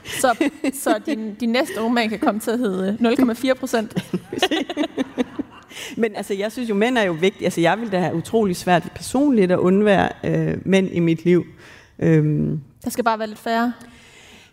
[0.05, 3.93] Så, så din, din næste roman kan komme til at hedde 0,4 procent.
[5.97, 7.45] Men altså, jeg synes jo, mænd er jo vigtige.
[7.45, 11.45] Altså, jeg vil da have utrolig svært personligt at undvære øh, mænd i mit liv.
[11.99, 12.61] Øhm.
[12.83, 13.73] Der skal bare være lidt færre.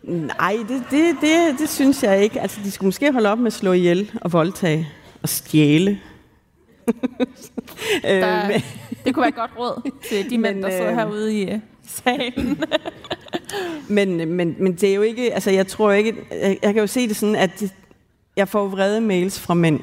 [0.02, 2.40] Nej, det, det, det, det synes jeg ikke.
[2.40, 4.88] Altså, de skulle måske holde op med at slå ihjel og voldtage
[5.22, 6.00] og stjæle.
[8.02, 8.62] Der, øh,
[9.04, 12.64] det kunne være et godt råd til de mænd, der sidder øh, herude i salen.
[13.88, 16.86] men, men, men det er jo ikke, altså jeg tror ikke, jeg, jeg kan jo
[16.86, 17.64] se det sådan, at
[18.36, 19.80] jeg får vrede mails fra mænd,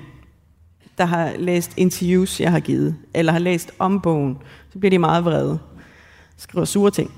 [0.97, 4.37] der har læst interviews, jeg har givet, eller har læst om bogen,
[4.73, 5.59] så bliver de meget vrede.
[6.37, 7.11] Skriver sure ting.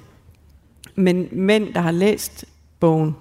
[0.95, 2.45] Men mænd, der har læst
[2.79, 3.15] bogen,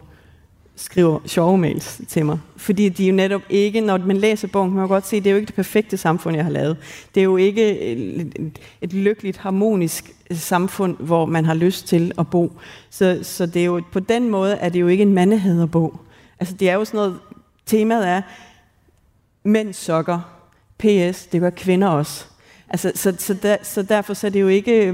[0.77, 2.39] skriver sjove mails til mig.
[2.57, 5.31] Fordi de jo netop ikke, når man læser bogen, kan man godt se, det er
[5.31, 6.77] jo ikke det perfekte samfund, jeg har lavet.
[7.15, 12.31] Det er jo ikke et, et lykkeligt, harmonisk samfund, hvor man har lyst til at
[12.31, 12.53] bo.
[12.91, 16.01] Så, så det er jo, på den måde er det jo ikke en mandehaderbog.
[16.41, 17.19] Altså det er jo sådan noget,
[17.67, 18.23] temaet er,
[19.45, 20.42] mænd sokker,
[20.83, 22.25] PS, det gør kvinder også.
[22.69, 24.93] Altså, så, så, der, så derfor så er det jo ikke,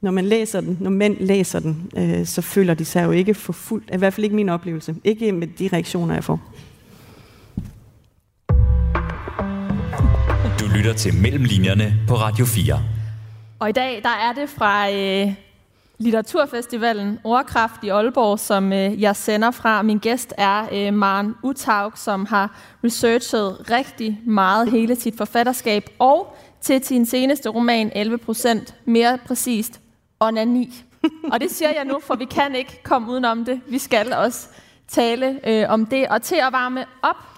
[0.00, 3.34] når man læser den, når mænd læser den, øh, så føler de sig jo ikke
[3.34, 3.90] for fuldt.
[3.94, 4.94] I hvert fald ikke min oplevelse.
[5.04, 6.40] Ikke med de reaktioner, jeg får.
[10.60, 12.82] Du lytter til Mellemlinjerne på Radio 4.
[13.58, 15.32] Og i dag der er det fra øh,
[15.98, 19.82] Litteraturfestivalen Ordkraft i Aalborg, som øh, jeg sender fra.
[19.82, 26.36] Min gæst er øh, Maren Utaug, som har researchet rigtig meget hele sit forfatterskab, og
[26.60, 29.80] til sin seneste roman 11 procent, mere præcist
[30.20, 30.84] onani.
[31.32, 33.60] Og det siger jeg nu, for vi kan ikke komme udenom det.
[33.68, 34.48] Vi skal også
[34.88, 36.08] tale øh, om det.
[36.08, 37.35] Og til at varme op,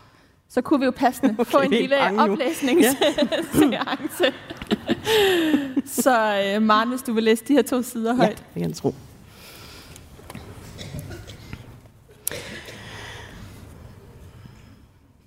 [0.49, 3.73] så kunne vi jo passende okay, få en lille oplæsningsseance.
[3.73, 3.83] Ja.
[6.03, 8.29] så øh, Maren, hvis du vil læse de her to sider højt.
[8.29, 8.95] Ja, det kan jeg tro.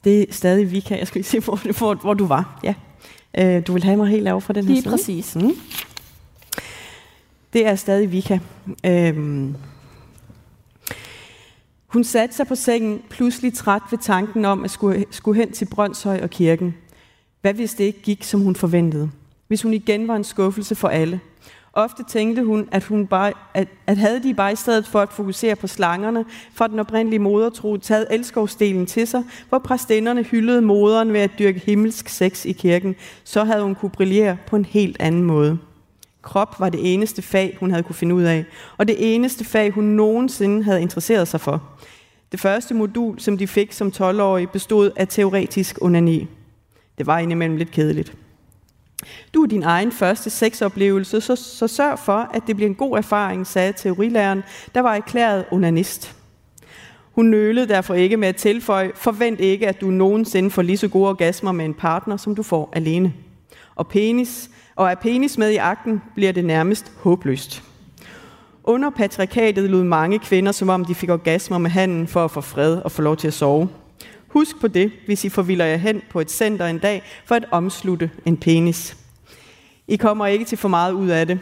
[0.04, 0.98] Det er stadig Vika.
[0.98, 2.60] Jeg skal lige se, hvor, hvor, hvor du var.
[2.64, 2.74] Ja.
[3.38, 4.92] Øh, du vil have mig helt over for den her Lige side?
[4.94, 5.36] præcis.
[5.36, 5.52] Mm.
[7.54, 8.40] Det er stadig Vika.
[8.86, 9.56] Øhm.
[11.94, 15.66] Hun satte sig på sengen, pludselig træt ved tanken om at skulle, skulle hen til
[15.66, 16.76] Brøndshøj og kirken.
[17.42, 19.12] Hvad hvis det ikke gik, som hun forventede?
[19.48, 21.20] Hvis hun igen var en skuffelse for alle?
[21.74, 25.14] Ofte tænkte hun, at, hun bare, at, at havde de bare i stedet for at
[25.14, 31.14] fokusere på slangerne fra den oprindelige modertro taget elskovsdelen til sig, hvor præstinderne hyldede moderen
[31.14, 34.98] ved at dyrke himmelsk sex i kirken, så havde hun kunne brillere på en helt
[35.00, 35.58] anden måde.
[36.22, 38.46] Krop var det eneste fag, hun havde kunne finde ud af,
[38.78, 41.64] og det eneste fag, hun nogensinde havde interesseret sig for.
[42.32, 46.28] Det første modul, som de fik som 12-årige, bestod af teoretisk onani.
[46.98, 48.14] Det var indimellem lidt kedeligt.
[49.34, 52.98] Du er din egen første sexoplevelse, så, så sørg for, at det bliver en god
[52.98, 54.44] erfaring, sagde teorilæreren,
[54.76, 56.16] der var erklæret onanist.
[57.12, 60.88] Hun nølede derfor ikke med at tilføje, forvent ikke, at du nogensinde får lige så
[60.88, 63.14] gode orgasmer med en partner, som du får alene.
[63.76, 67.64] Og penis og er penis med i akten, bliver det nærmest håbløst.
[68.64, 72.42] Under patriarkatet lod mange kvinder, som om de fik orgasmer med handen for at få
[72.42, 73.70] fred og få lov til at sove.
[74.28, 77.46] Husk på det, hvis I forvilder jer hen på et center en dag for at
[77.52, 78.98] omslutte en penis.
[79.88, 81.40] I kommer ikke til for meget ud af det.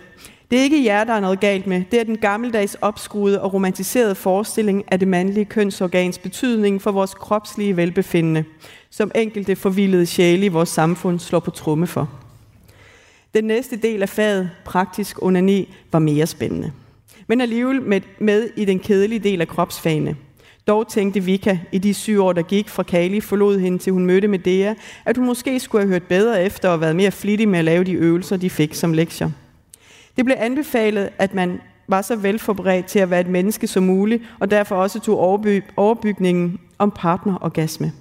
[0.51, 1.83] Det er ikke jer, der er noget galt med.
[1.91, 7.13] Det er den gammeldags opskruede og romantiserede forestilling af det mandlige kønsorgans betydning for vores
[7.13, 8.43] kropslige velbefindende,
[8.89, 12.09] som enkelte forvildede sjæle i vores samfund slår på tromme for.
[13.33, 16.71] Den næste del af faget, praktisk onani, var mere spændende.
[17.27, 20.15] Men alligevel med, med i den kedelige del af kropsfagene.
[20.67, 24.05] Dog tænkte Vika i de syv år, der gik fra Kali forlod hende, til hun
[24.05, 24.73] mødte Medea,
[25.05, 27.83] at hun måske skulle have hørt bedre efter og været mere flittig med at lave
[27.83, 29.31] de øvelser, de fik som lektier.
[30.17, 34.23] Det blev anbefalet, at man var så velforberedt til at være et menneske som muligt,
[34.39, 37.91] og derfor også tog overby- overbygningen om partnerorgasme.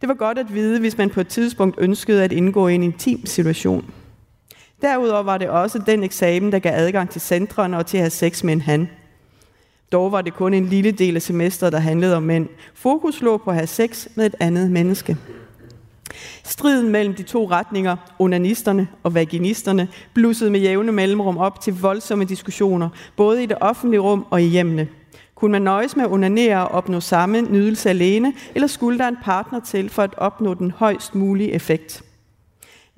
[0.00, 2.82] Det var godt at vide, hvis man på et tidspunkt ønskede at indgå i en
[2.82, 3.84] intim situation.
[4.82, 8.10] Derudover var det også den eksamen, der gav adgang til centrene og til at have
[8.10, 8.90] sex med en han.
[9.92, 12.48] Dog var det kun en lille del af semesteret, der handlede om mænd.
[12.74, 15.16] Fokus lå på at have sex med et andet menneske.
[16.44, 22.24] Striden mellem de to retninger, onanisterne og vaginisterne, blussede med jævne mellemrum op til voldsomme
[22.24, 24.88] diskussioner, både i det offentlige rum og i hjemmene.
[25.34, 29.18] Kunne man nøjes med at onanere og opnå samme nydelse alene, eller skulle der en
[29.24, 32.02] partner til for at opnå den højst mulige effekt?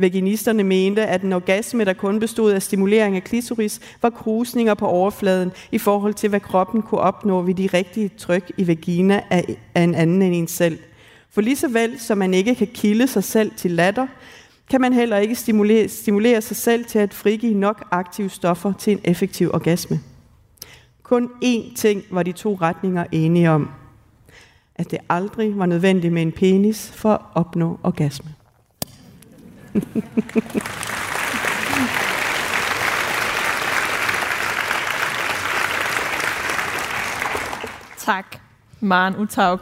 [0.01, 4.87] Vaginisterne mente, at en orgasme, der kun bestod af stimulering af klitoris, var krusninger på
[4.87, 9.57] overfladen i forhold til, hvad kroppen kunne opnå ved de rigtige tryk i vagina af
[9.77, 10.79] en anden end en selv.
[11.31, 14.07] For lige så vel som man ikke kan kilde sig selv til latter,
[14.71, 18.93] kan man heller ikke stimulere, stimulere sig selv til at frigive nok aktive stoffer til
[18.93, 20.01] en effektiv orgasme.
[21.03, 23.71] Kun én ting var de to retninger enige om.
[24.75, 28.31] At det aldrig var nødvendigt med en penis for at opnå orgasme.
[37.99, 38.37] tak,
[38.81, 39.61] Maren Utaug.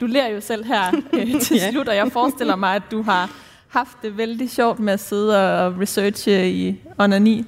[0.00, 1.70] Du lærer jo selv her øh, til ja.
[1.70, 3.30] slut, og jeg forestiller mig, at du har
[3.68, 7.44] haft det vældig sjovt med at sidde og researche i onani.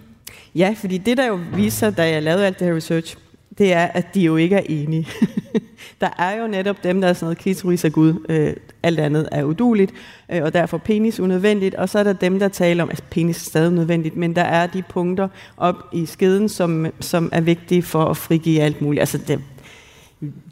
[0.54, 3.16] Ja, fordi det der jo viser, da jeg lavede alt det her research,
[3.62, 5.08] det er, at de jo ikke er enige.
[6.00, 9.28] der er jo netop dem, der er sådan noget, klitoris er Gud, øh, alt andet
[9.32, 9.92] er uduligt,
[10.32, 13.36] øh, og derfor penis unødvendigt, og så er der dem, der taler om, at penis
[13.36, 17.82] er stadig nødvendigt, men der er de punkter op i skeden, som, som er vigtige
[17.82, 19.00] for at frigive alt muligt.
[19.00, 19.40] Altså det,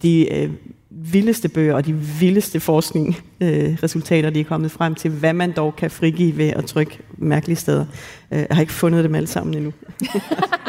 [0.03, 0.51] de øh,
[0.91, 5.77] vildeste bøger og de vildeste forskningsresultater, øh, de er kommet frem til, hvad man dog
[5.77, 7.87] kan frigive ved at trykke mærkelige steder.
[8.31, 9.73] Øh, jeg har ikke fundet dem alle sammen endnu.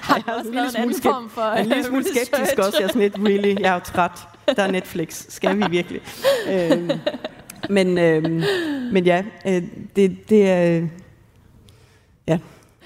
[0.00, 2.76] har du også lavet en anden form for Jeg en lille smule skeptisk også.
[2.78, 4.28] Jeg er sådan lidt, really, jeg er jo træt.
[4.56, 5.26] Der er Netflix.
[5.28, 6.00] Skal vi virkelig?
[6.50, 6.90] øhm,
[7.70, 8.42] men, øhm,
[8.92, 9.62] men ja, øh,
[9.96, 10.76] det, det er...
[10.76, 10.88] Øh,
[12.28, 12.38] ja.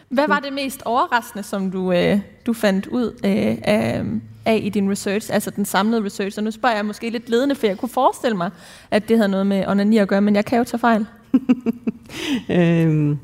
[0.08, 4.04] Hvad var det mest overraskende, som du, øh, du fandt ud øh, af,
[4.44, 6.38] af i din research, altså den samlede research?
[6.38, 8.50] Og nu spørger jeg måske lidt ledende, for jeg kunne forestille mig,
[8.90, 11.06] at det havde noget med onani at gøre, men jeg kan jo tage fejl.
[12.58, 13.18] øhm,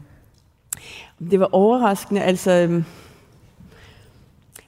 [1.30, 2.82] det var overraskende, altså...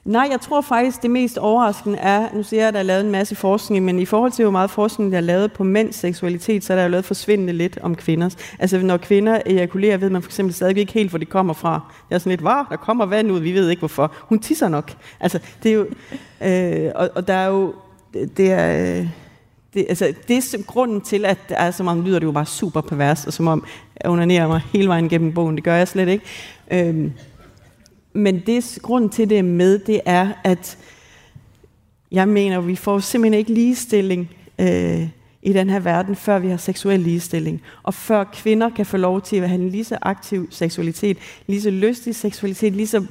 [0.05, 3.05] Nej, jeg tror faktisk, det mest overraskende er, nu siger jeg, at der er lavet
[3.05, 5.95] en masse forskning, men i forhold til, hvor meget forskning der er lavet på mænds
[5.95, 8.37] seksualitet, så er der jo lavet forsvindende lidt om kvinders.
[8.59, 11.93] Altså, når kvinder ejakulerer, ved man for eksempel stadig ikke helt, hvor det kommer fra.
[12.09, 14.13] Jeg er sådan lidt, var der kommer vand ud, vi ved ikke hvorfor.
[14.19, 14.91] Hun tisser nok.
[15.19, 15.87] Altså, det er jo,
[16.41, 17.73] øh, og, og der er jo,
[18.13, 19.05] det er,
[19.73, 22.45] det, altså, det er grunden til, at der er så meget, lyder det jo bare
[22.45, 23.65] super pervers, og som om
[24.03, 25.55] jeg onanerer mig hele vejen gennem bogen.
[25.55, 26.25] Det gør jeg slet ikke.
[26.71, 27.11] Øh,
[28.13, 30.77] men det grund til, det er med, det er, at
[32.11, 35.07] jeg mener, vi får simpelthen ikke ligestilling øh,
[35.41, 37.61] i den her verden, før vi har seksuel ligestilling.
[37.83, 41.17] Og før kvinder kan få lov til at have en lige så aktiv seksualitet,
[41.47, 43.05] lige så lystig seksualitet, lige så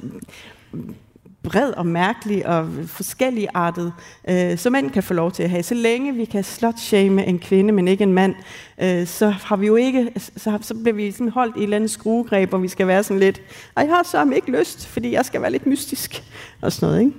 [1.43, 3.93] bred og mærkelig og forskellig artet,
[4.29, 5.63] øh, som mænd kan få lov til at have.
[5.63, 8.35] Så længe vi kan slot-shame en kvinde, men ikke en mand,
[8.81, 11.75] øh, så har vi jo ikke, så, så bliver vi sådan holdt i et eller
[11.75, 13.41] andet skruegreb, hvor vi skal være sådan lidt,
[13.75, 16.23] og jeg har så ikke lyst, fordi jeg skal være lidt mystisk
[16.61, 17.17] og sådan noget, ikke?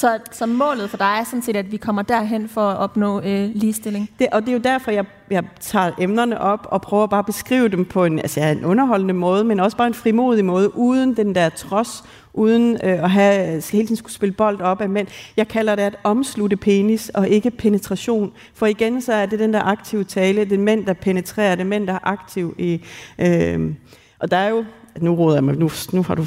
[0.00, 3.20] Så, så målet for dig er sådan set, at vi kommer derhen for at opnå
[3.20, 4.10] øh, ligestilling?
[4.18, 7.26] Det, og det er jo derfor, jeg, jeg tager emnerne op og prøver bare at
[7.26, 11.16] beskrive dem på en, altså en underholdende måde, men også bare en frimodig måde, uden
[11.16, 15.08] den der trods, uden øh, at have, hele tiden skulle spille bold op af mænd.
[15.36, 18.32] Jeg kalder det at omslutte penis, og ikke penetration.
[18.54, 21.62] For igen, så er det den der aktive tale, det er mænd, der penetrerer, det
[21.62, 22.80] er mænd, der er aktiv i...
[23.18, 23.74] Øh,
[24.18, 24.64] og der er jo
[25.00, 26.24] nu råder jeg mig, nu, nu har du,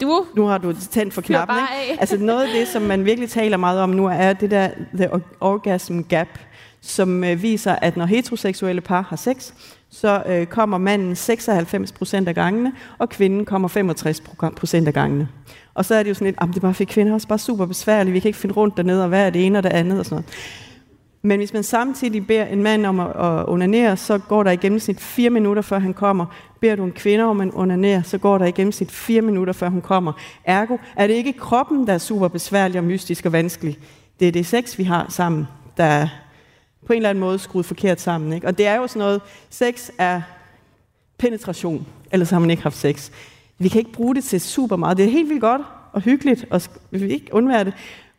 [0.00, 1.56] du nu har du tændt for knappen.
[1.90, 2.00] Ikke?
[2.00, 5.08] Altså noget af det, som man virkelig taler meget om nu, er det der the
[5.40, 6.28] orgasm gap,
[6.80, 9.52] som øh, viser, at når heteroseksuelle par har sex,
[9.90, 14.22] så øh, kommer manden 96 procent af gangene, og kvinden kommer 65
[14.56, 15.28] procent af gangene.
[15.74, 17.66] Og så er det jo sådan lidt, det er bare for kvinder også bare super
[17.66, 19.98] besværligt, vi kan ikke finde rundt dernede, og hvad er det ene og det andet
[19.98, 20.26] og sådan noget.
[21.22, 24.56] Men hvis man samtidig beder en mand om at, at onanere, så går der i
[24.56, 26.26] gennemsnit fire minutter, før han kommer.
[26.60, 29.68] Beder du en kvinde om at onanere, så går der i gennemsnit fire minutter, før
[29.68, 30.12] hun kommer.
[30.44, 33.78] Ergo er det ikke kroppen, der er super besværlig og mystisk og vanskelig.
[34.20, 35.46] Det er det sex, vi har sammen,
[35.76, 36.08] der er
[36.86, 38.32] på en eller anden måde skruet forkert sammen.
[38.32, 38.46] Ikke?
[38.46, 39.20] Og det er jo sådan noget,
[39.50, 40.22] sex er
[41.18, 43.10] penetration, ellers har man ikke haft sex.
[43.58, 44.96] Vi kan ikke bruge det til super meget.
[44.96, 47.72] Det er helt vildt godt og hyggeligt, og vi vil ikke undvære det.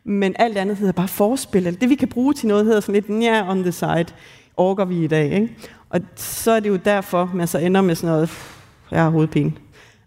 [0.04, 1.80] Men alt andet hedder bare forspil.
[1.80, 4.06] Det vi kan bruge til noget hedder sådan lidt, ja, on the side,
[4.56, 5.32] orker vi i dag.
[5.32, 5.56] Ikke?
[5.90, 8.30] Og så er det jo derfor, man så ender med sådan noget,
[8.90, 9.52] jeg har hovedpine.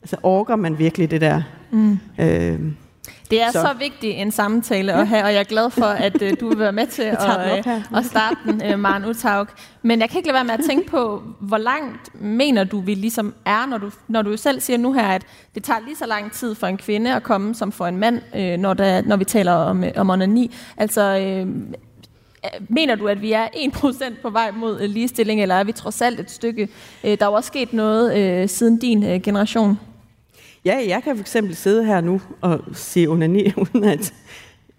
[0.02, 1.42] Altså orker man virkelig det der?
[1.72, 2.00] Mm.
[2.20, 2.60] Øh,
[3.32, 6.22] det er så, så vigtig en samtale at have, og jeg er glad for, at
[6.22, 9.48] uh, du vil være med til at, uh, at starte den, uh, Maren Utaug.
[9.82, 12.94] Men jeg kan ikke lade være med at tænke på, hvor langt mener du, vi
[12.94, 15.24] ligesom er, når du, når du selv siger nu her, at
[15.56, 18.22] det tager lige så lang tid for en kvinde at komme, som for en mand,
[18.36, 20.56] uh, når, der, når vi taler om, om onani.
[20.78, 21.50] Altså, uh,
[22.70, 26.20] Mener du, at vi er 1% på vej mod ligestilling, eller er vi trods alt
[26.20, 26.70] et stykke?
[27.04, 29.80] Der er jo også sket noget uh, siden din uh, generation.
[30.66, 34.14] Ja, jeg kan for eksempel sidde her nu og se onani, uden at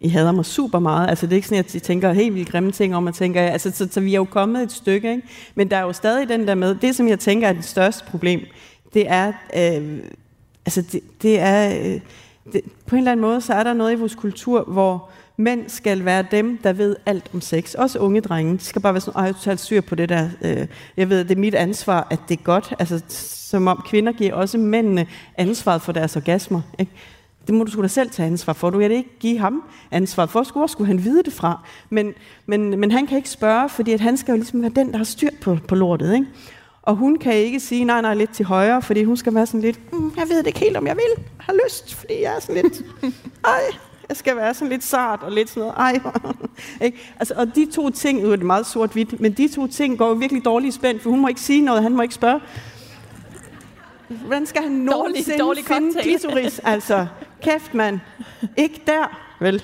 [0.01, 1.09] I hader mig super meget.
[1.09, 3.43] Altså, det er ikke sådan, at I tænker helt vildt grimme ting om, at tænker,
[3.43, 5.23] altså, så, så, vi er jo kommet et stykke, ikke?
[5.55, 8.05] Men der er jo stadig den der med, det som jeg tænker er det største
[8.05, 8.41] problem,
[8.95, 9.99] det er, øh,
[10.67, 12.01] altså, det, det er, øh,
[12.53, 15.69] det, på en eller anden måde, så er der noget i vores kultur, hvor mænd
[15.69, 17.75] skal være dem, der ved alt om sex.
[17.75, 18.53] Også unge drenge.
[18.53, 20.29] De skal bare være sådan, jeg totalt styr på det der.
[20.43, 20.67] Øh,
[20.97, 22.75] jeg ved, det er mit ansvar, at det er godt.
[22.79, 26.61] Altså, som om kvinder giver også mændene ansvaret for deres orgasmer.
[26.79, 26.93] Ikke?
[27.47, 28.71] Det må du sgu da selv tage ansvar for.
[28.71, 30.53] Du kan ikke give ham ansvar for.
[30.53, 31.67] Hvor skulle han vide det fra?
[31.91, 32.15] Men,
[32.47, 34.97] men, men han kan ikke spørge, fordi at han skal jo ligesom være den, der
[34.97, 36.15] har styr på, på lortet.
[36.15, 36.27] Ikke?
[36.83, 39.61] Og hun kan ikke sige, nej, nej, lidt til højre, fordi hun skal være sådan
[39.61, 42.41] lidt, mm, jeg ved det ikke helt, om jeg vil, har lyst, fordi jeg er
[42.41, 42.83] sådan lidt,
[43.45, 43.61] ej,
[44.09, 46.01] jeg skal være sådan lidt sart og lidt sådan noget, ej.
[46.87, 47.13] ikke?
[47.19, 50.09] Altså, og de to ting, nu er det meget sort-hvidt, men de to ting går
[50.09, 52.41] jo virkelig dårligt spændt, for hun må ikke sige noget, han må ikke spørge.
[54.09, 56.59] Hvordan skal han nogensinde dårlig, dårlig finde klitoris?
[56.59, 57.07] Altså,
[57.43, 58.01] kæft mand.
[58.57, 59.63] Ikke der, vel?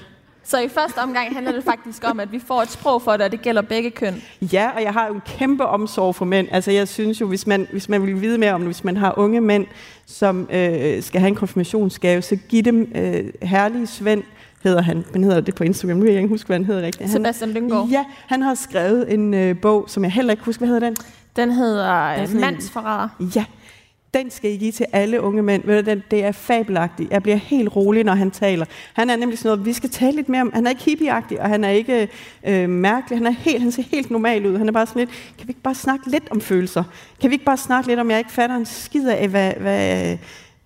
[0.48, 3.20] Så i første omgang handler det faktisk om, at vi får et sprog for det,
[3.20, 4.22] og det gælder begge køn.
[4.40, 6.48] Ja, og jeg har jo en kæmpe omsorg for mænd.
[6.50, 8.96] Altså jeg synes jo, hvis man, hvis man vil vide mere om det, hvis man
[8.96, 9.66] har unge mænd,
[10.06, 14.22] som øh, skal have en konfirmationsgave, så giv dem øh, herlige Svend
[14.62, 15.04] hedder han.
[15.12, 15.96] Men hedder det på Instagram?
[15.96, 17.10] Nu kan jeg ikke huske, hvad han hedder rigtigt.
[17.10, 17.88] Han, Sebastian Lynggaard.
[17.88, 20.96] Ja, han har skrevet en øh, bog, som jeg heller ikke husker, hvad hedder den?
[21.36, 23.08] Den hedder er øh, Mandsforræder.
[23.36, 23.44] Ja,
[24.14, 25.62] den skal I give til alle unge mænd.
[25.64, 27.10] Ved du, den, det er fabelagtigt.
[27.10, 28.64] Jeg bliver helt rolig, når han taler.
[28.92, 31.40] Han er nemlig sådan noget, vi skal tale lidt mere om, han er ikke hippieagtig,
[31.40, 32.08] og han er ikke
[32.46, 33.18] øh, mærkelig.
[33.18, 34.58] Han, er helt, han ser helt normal ud.
[34.58, 36.84] Han er bare sådan lidt, kan vi ikke bare snakke lidt om følelser?
[37.20, 40.16] Kan vi ikke bare snakke lidt om, jeg ikke fatter en skid af, hvad, hvad,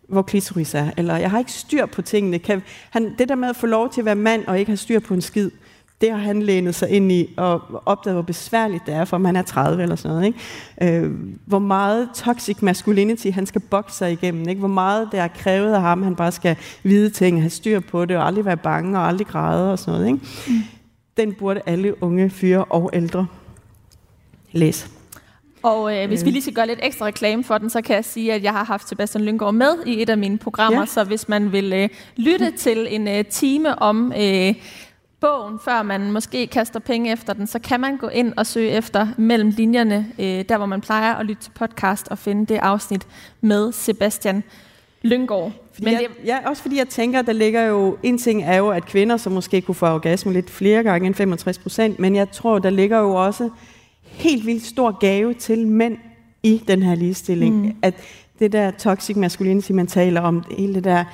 [0.09, 0.91] hvor klitoris er?
[0.97, 2.39] Eller jeg har ikke styr på tingene.
[2.39, 4.77] Kan, han, det der med at få lov til at være mand og ikke have
[4.77, 5.51] styr på en skid,
[6.03, 9.37] det har han lænet sig ind i og opdaget, hvor besværligt det er, for man
[9.37, 10.27] er 30 eller sådan noget.
[10.27, 11.05] Ikke?
[11.05, 11.11] Øh,
[11.47, 14.49] hvor meget toxic masculinity han skal bokse sig igennem.
[14.49, 14.59] Ikke?
[14.59, 18.05] Hvor meget det er krævet af ham, han bare skal vide ting, have styr på
[18.05, 20.07] det, og aldrig være bange og aldrig græde og sådan noget.
[20.07, 20.27] Ikke?
[20.49, 20.55] Mm.
[21.17, 23.27] Den burde alle unge fyre og ældre
[24.53, 24.89] læse.
[25.63, 28.05] Og øh, hvis vi lige skal gøre lidt ekstra reklame for den, så kan jeg
[28.05, 30.87] sige, at jeg har haft Sebastian Lynggaard med i et af mine programmer, ja.
[30.87, 34.55] så hvis man vil øh, lytte til en øh, time om øh,
[35.23, 38.71] bogen, før man måske kaster penge efter den, så kan man gå ind og søge
[38.71, 42.57] efter mellem linjerne, øh, der hvor man plejer at lytte til podcast og finde det
[42.63, 43.07] afsnit
[43.41, 44.43] med Sebastian
[45.03, 45.53] Lynggaard.
[45.73, 46.27] Fordi Men jeg, det...
[46.27, 49.31] Ja, også fordi jeg tænker, der ligger jo, en ting er jo, at kvinder så
[49.31, 52.99] måske kunne få orgasme lidt flere gange end 65 procent, men jeg tror, der ligger
[52.99, 53.51] jo også
[54.03, 55.97] helt vildt stor gave til mænd
[56.43, 57.67] i den her ligestilling.
[57.67, 57.77] Mm.
[57.83, 57.95] At
[58.39, 61.05] det der toxic masculinity, man taler om, hele det der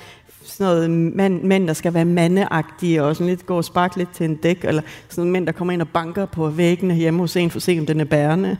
[0.49, 4.11] sådan noget mænd, mænd, der skal være mandeagtige og sådan lidt gå og sparke lidt
[4.13, 7.19] til en dæk, eller sådan nogle mænd, der kommer ind og banker på væggene hjemme
[7.19, 8.57] hos en for at se, om den er bærende.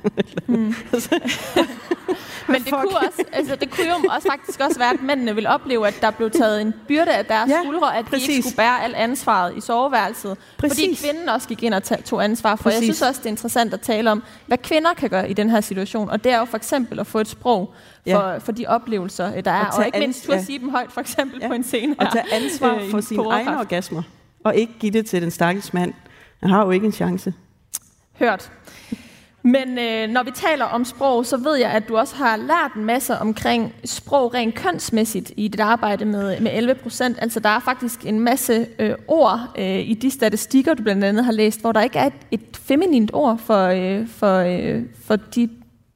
[0.48, 0.74] Mm.
[2.52, 5.50] Men det kunne, også, altså, det kunne jo også faktisk også være, at mændene ville
[5.50, 8.30] opleve, at der blev taget en byrde af deres Ja, skuldre, at de præcis.
[8.30, 10.38] ikke skulle bære alt ansvaret i soveværelset.
[10.58, 10.78] Præcis.
[10.80, 12.64] Fordi kvinden også gik ind og tog ansvar for.
[12.64, 12.76] Præcis.
[12.78, 15.50] Jeg synes også, det er interessant at tale om, hvad kvinder kan gøre i den
[15.50, 16.10] her situation.
[16.10, 17.74] Og det er jo for eksempel at få et sprog
[18.12, 18.38] for, Ja.
[18.38, 19.66] for de oplevelser, øh, der er.
[19.66, 20.44] Og Og, ikke mindst turde ja.
[20.44, 21.48] sige dem højt, for eksempel Ja.
[21.48, 22.12] på en scene Og her.
[22.12, 24.04] tage ansvar øh, for sine egne orgasmer,
[24.44, 25.94] og ikke give det til den stakkels mand.
[26.42, 27.34] Han har jo ikke en chance.
[28.20, 28.52] Hørt.
[29.44, 32.74] Men øh, når vi taler om sprog, så ved jeg, at du også har lært
[32.76, 37.18] en masse omkring sprog rent kønsmæssigt i dit arbejde med, med 11 procent.
[37.22, 41.26] Altså der er faktisk en masse øh, ord øh, i de statistikker, du blandt andet
[41.26, 45.16] har læst, hvor der ikke er et, et feminint ord for, øh, for, øh, for
[45.16, 45.50] de,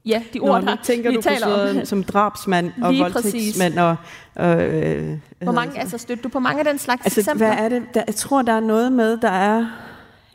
[0.05, 1.67] ja, de Nå, ord, der tænker vi du på taler om.
[1.67, 3.95] sådan som drabsmand og Lige voldtægtsmand og...
[4.35, 7.47] og øh, Hvor mange, altså støtter du på mange af den slags Altså, eksempler?
[7.47, 7.83] hvad er det?
[7.93, 9.65] Der, jeg tror, der er noget med, der er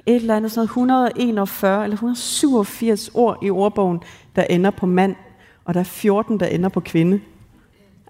[0.08, 4.00] et eller andet sådan noget 141 eller 187 ord i ordbogen,
[4.36, 5.16] der ender på mand,
[5.64, 7.20] og der er 14, der ender på kvinde.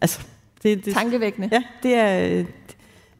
[0.01, 0.20] Altså,
[0.62, 1.49] det, det, Tankevækkende.
[1.53, 2.44] ja, det er,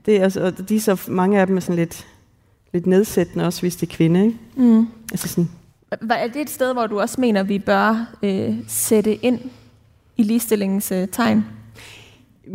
[0.07, 2.07] det er altså, og de er så mange af dem er sådan lidt,
[2.73, 4.39] lidt nedsættende også, hvis det er kvinde, ikke?
[4.57, 4.89] Mm.
[5.13, 5.49] Altså sådan,
[6.11, 9.41] Er det et sted, hvor du også mener, vi bør øh, sætte ind
[10.17, 11.45] i ligestillingens øh, tegn?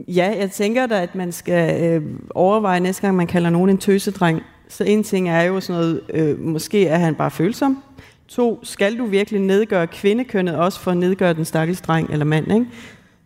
[0.07, 3.77] Ja, jeg tænker da, at man skal øh, overveje næste gang, man kalder nogen en
[3.77, 4.41] tøsedreng.
[4.73, 7.83] Så en ting er jo sådan noget, øh, måske er han bare følsom.
[8.27, 12.51] To, skal du virkelig nedgøre kvindekønnet også for at nedgøre den stakkels dreng eller mand,
[12.51, 12.65] ikke?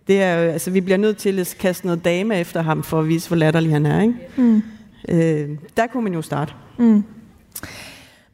[0.07, 2.99] Det er jo, altså, vi bliver nødt til at kaste noget dame efter ham, for
[2.99, 4.13] at vise, hvor latterlig han er, ikke?
[4.37, 4.63] Mm.
[5.09, 6.53] Øh, der kunne man jo starte.
[6.77, 7.03] Mm.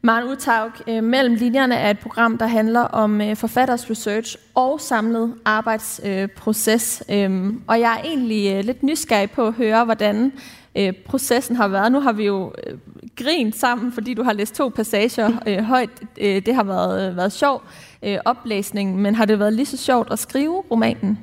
[0.02, 4.80] Maren Utaug, øh, Mellem linjerne er et program, der handler om øh, forfatters research og
[4.80, 7.02] samlet arbejdsproces.
[7.10, 10.32] Øhm, og jeg er egentlig øh, lidt nysgerrig på at høre, hvordan
[10.76, 11.92] øh, processen har været.
[11.92, 12.78] Nu har vi jo øh,
[13.16, 15.90] grint sammen, fordi du har læst to passager øh, højt.
[16.20, 17.62] Øh, det har været, øh, været sjov
[18.02, 21.18] øh, oplæsning, men har det været lige så sjovt at skrive romanen?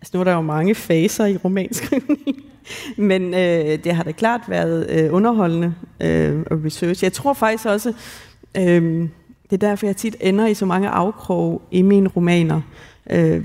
[0.00, 2.36] Altså, nu er der jo mange faser i romanskrivning,
[2.96, 7.04] men øh, det har da klart været øh, underholdende øh, og research.
[7.04, 7.92] Jeg tror faktisk også,
[8.56, 9.08] øh,
[9.50, 12.60] det er derfor, jeg tit ender i så mange afkrog i mine romaner.
[13.10, 13.44] Øh,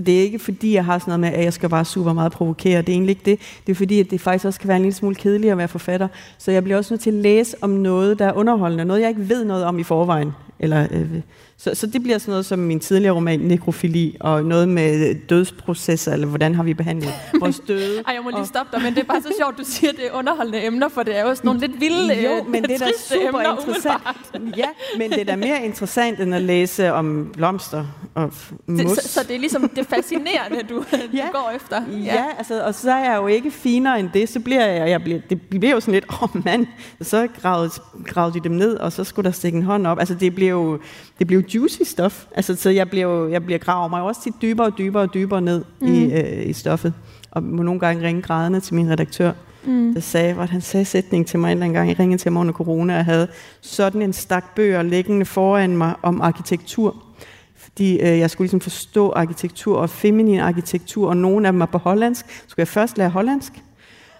[0.00, 2.12] og det er ikke fordi, jeg har sådan noget med, at jeg skal bare super
[2.12, 2.82] meget provokere.
[2.82, 3.40] Det er egentlig ikke det.
[3.66, 5.68] Det er fordi, at det faktisk også kan være en lille smule kedeligt at være
[5.68, 6.08] forfatter.
[6.38, 8.84] Så jeg bliver også nødt til at læse om noget, der er underholdende.
[8.84, 10.32] Noget, jeg ikke ved noget om i forvejen.
[10.58, 11.20] Eller, øh,
[11.62, 16.12] så, så det bliver sådan noget som min tidligere roman, Nekrofili, og noget med dødsprocesser,
[16.12, 18.02] eller hvordan har vi behandlet vores døde.
[18.06, 20.06] Ej, jeg må lige stoppe dig, men det er bare så sjovt, du siger, det
[20.06, 22.70] er underholdende emner, for det er jo sådan nogle lidt vilde, Jo, øh, men det
[22.70, 24.02] er da super emner, interessant.
[24.56, 27.84] Ja, men det er da mere interessant, end at læse om blomster
[28.14, 28.32] og
[28.66, 28.80] mus.
[28.80, 30.74] Det, så, så det er ligesom det fascinerende, du,
[31.12, 31.28] du Ja.
[31.32, 31.82] går efter.
[31.92, 34.90] Ja, ja altså, og så er jeg jo ikke finere end det, så bliver jeg,
[34.90, 36.66] jeg bliver, det bliver jo sådan lidt, åh oh, mand,
[37.00, 37.70] så gravede,
[38.06, 39.98] gravede de dem ned, og så skulle der stikke en hånd op.
[39.98, 40.78] Altså det bliver jo,
[41.18, 42.26] det bliver jo juicy stof.
[42.34, 45.14] Altså, så jeg bliver jo, jeg bliver graver mig også tit dybere og dybere og
[45.14, 45.94] dybere ned mm.
[45.94, 46.94] i, øh, i stoffet.
[47.30, 49.32] Og må nogle gange ringe grædende til min redaktør,
[49.64, 49.94] mm.
[49.94, 52.32] der sagde, at han sagde sætning til mig en eller anden gang, jeg ringede til
[52.32, 53.28] mig under corona, og havde
[53.60, 56.96] sådan en stak bøger liggende foran mig om arkitektur.
[57.56, 61.66] Fordi øh, jeg skulle ligesom forstå arkitektur og feminin arkitektur, og nogle af dem er
[61.66, 62.30] på hollandsk.
[62.30, 63.52] Så skulle jeg først lære hollandsk,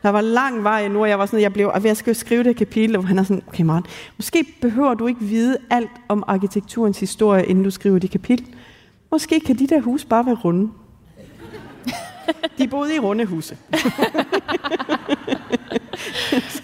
[0.03, 2.44] Der var lang vej nu, og jeg var sådan, jeg blev, jeg skal jo skrive
[2.44, 3.84] det kapitel, og han er sådan, okay Maren,
[4.16, 8.46] måske behøver du ikke vide alt om arkitekturens historie, inden du skriver det kapitel.
[9.11, 10.70] Måske kan de der huse bare være runde.
[12.59, 13.57] De boede i runde huse.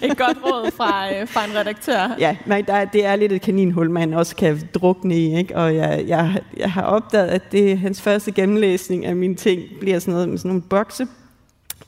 [0.01, 2.15] Et godt råd fra, øh, fra en redaktør.
[2.19, 5.37] Ja, men der, det er lidt et kaninhul, man også kan drukne i.
[5.37, 5.55] Ikke?
[5.55, 9.99] Og jeg, jeg, jeg har opdaget, at det hans første gennemlæsning af mine ting bliver
[9.99, 11.07] sådan noget med sådan nogle bokse.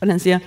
[0.02, 0.40] Og han siger,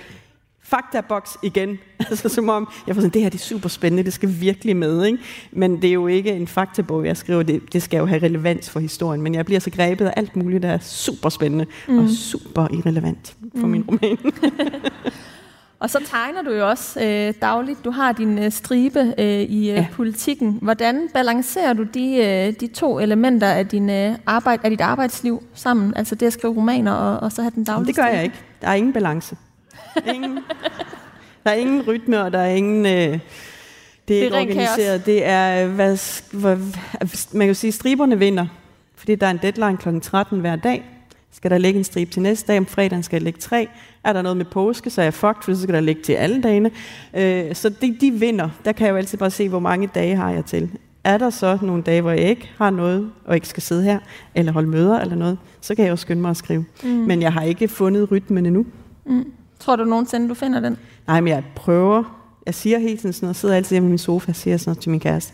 [0.63, 1.79] faktaboks igen.
[2.09, 4.75] altså som om, jeg får sådan, det her det er super spændende, det skal virkelig
[4.75, 5.05] med.
[5.05, 5.17] Ikke?
[5.51, 8.69] Men det er jo ikke en faktabog, jeg skriver, det, det skal jo have relevans
[8.69, 9.21] for historien.
[9.21, 11.99] Men jeg bliver så grebet af alt muligt, der er super spændende mm.
[11.99, 13.71] og super irrelevant for mm.
[13.71, 14.17] min roman.
[15.83, 17.85] Og så tegner du jo også øh, dagligt.
[17.85, 19.87] Du har din øh, stribe øh, i øh, ja.
[19.93, 20.59] politikken.
[20.61, 25.43] Hvordan balancerer du de, øh, de to elementer af, din, øh, arbejde, af dit arbejdsliv
[25.53, 25.93] sammen?
[25.95, 28.35] Altså det at skrive romaner og, og så have den daglige Det gør jeg ikke.
[28.61, 29.35] Der er ingen balance.
[30.15, 30.39] Ingen,
[31.43, 32.85] der er ingen rytme, og der er ingen...
[32.85, 33.19] Øh, det er,
[34.07, 35.03] det er ikke organiseret.
[35.03, 35.05] Kaos.
[35.05, 35.97] Det er, hvad,
[36.39, 36.57] hvad,
[37.33, 38.47] man kan sige, striberne vinder.
[38.95, 39.99] Fordi der er en deadline kl.
[39.99, 40.83] 13 hver dag.
[41.31, 43.67] Skal der ligge en strip til næste dag, om fredagen skal der ligge tre.
[44.03, 46.13] Er der noget med påske, så er jeg fucked, for så skal der ligge til
[46.13, 46.71] alle dagene.
[47.13, 48.49] Øh, så de, de vinder.
[48.65, 50.69] Der kan jeg jo altid bare se, hvor mange dage har jeg til.
[51.03, 53.99] Er der så nogle dage, hvor jeg ikke har noget, og ikke skal sidde her,
[54.35, 56.65] eller holde møder eller noget, så kan jeg jo skynde mig at skrive.
[56.83, 56.89] Mm.
[56.89, 58.65] Men jeg har ikke fundet rytmen endnu.
[59.05, 59.31] Mm.
[59.63, 60.77] Tror du nogensinde, du finder den?
[61.07, 62.03] Nej, men jeg prøver.
[62.45, 64.69] Jeg siger hele tiden sådan noget, sidder altid hjemme i min sofa og siger sådan
[64.69, 65.33] noget til min kæreste.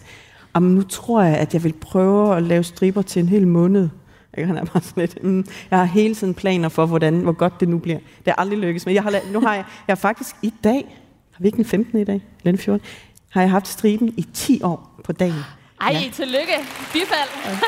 [0.56, 3.90] Jamen, nu tror jeg, at jeg vil prøve at lave striber til en hel måned.
[4.38, 7.32] Jeg, han er bare sådan lidt, mm, jeg har hele tiden planer for, hvordan, hvor
[7.32, 8.00] godt det nu bliver.
[8.26, 11.00] Det er aldrig lykkes, men jeg har, nu har jeg, jeg har faktisk i dag,
[11.32, 12.00] har vi ikke den 15.
[12.00, 12.88] i dag, eller den 14.
[13.30, 15.44] Har jeg haft striben i 10 år på dagen.
[15.82, 16.10] Ej, ja.
[16.14, 16.54] tillykke.
[16.94, 17.30] Bifald.
[17.46, 17.52] Ja.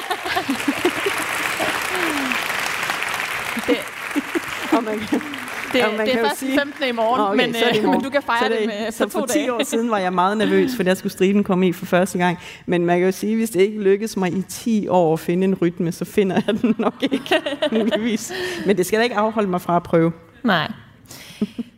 [3.68, 3.78] det,
[4.78, 5.22] og man kan,
[5.74, 6.60] det, ja, man det er først sige...
[6.60, 6.90] 15.
[6.90, 9.40] i morgen, okay, men, øh, men du kan fejre det, det med så for 10
[9.40, 9.54] dage.
[9.54, 12.38] år siden var jeg meget nervøs, for jeg skulle striben komme i for første gang.
[12.66, 15.46] Men man kan jo sige, hvis det ikke lykkedes mig i 10 år at finde
[15.46, 17.36] en rytme, så finder jeg den nok ikke,
[17.72, 18.34] muligvis.
[18.66, 20.12] Men det skal da ikke afholde mig fra at prøve.
[20.44, 20.72] Nej.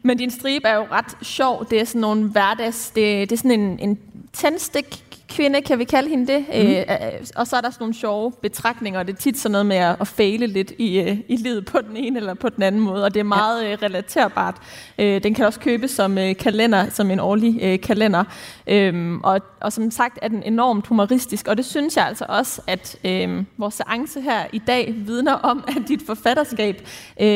[0.04, 1.66] Men din stribe er jo ret sjov.
[1.70, 2.90] Det er sådan nogle hverdags...
[2.90, 4.00] Det, det er sådan en, en
[4.34, 5.04] tændstik
[5.36, 6.46] kvinde, kan vi kalde hende det.
[6.48, 6.70] Mm.
[6.70, 9.66] Øh, og så er der sådan nogle sjove betragtninger, og det er tit sådan noget
[9.66, 12.64] med at, at fejle lidt i, øh, i livet på den ene eller på den
[12.64, 13.72] anden måde, og det er meget ja.
[13.72, 14.56] øh, relaterbart.
[15.00, 18.24] Øh, den kan også købes som øh, kalender, som en årlig øh, kalender.
[18.68, 22.62] Øh, og, og som sagt er den enormt humoristisk, og det synes jeg altså også,
[22.68, 26.76] at øh, vores seance her i dag vidner om, at dit forfatterskab
[27.20, 27.28] øh,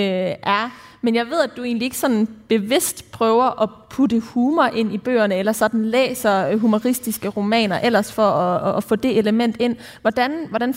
[0.44, 0.70] er
[1.08, 4.98] men jeg ved, at du egentlig ikke sådan bevidst prøver at putte humor ind i
[4.98, 9.76] bøgerne, eller sådan læser øh, humoristiske romaner ellers for at, at få det element ind.
[10.02, 10.76] Hvordan, hvordan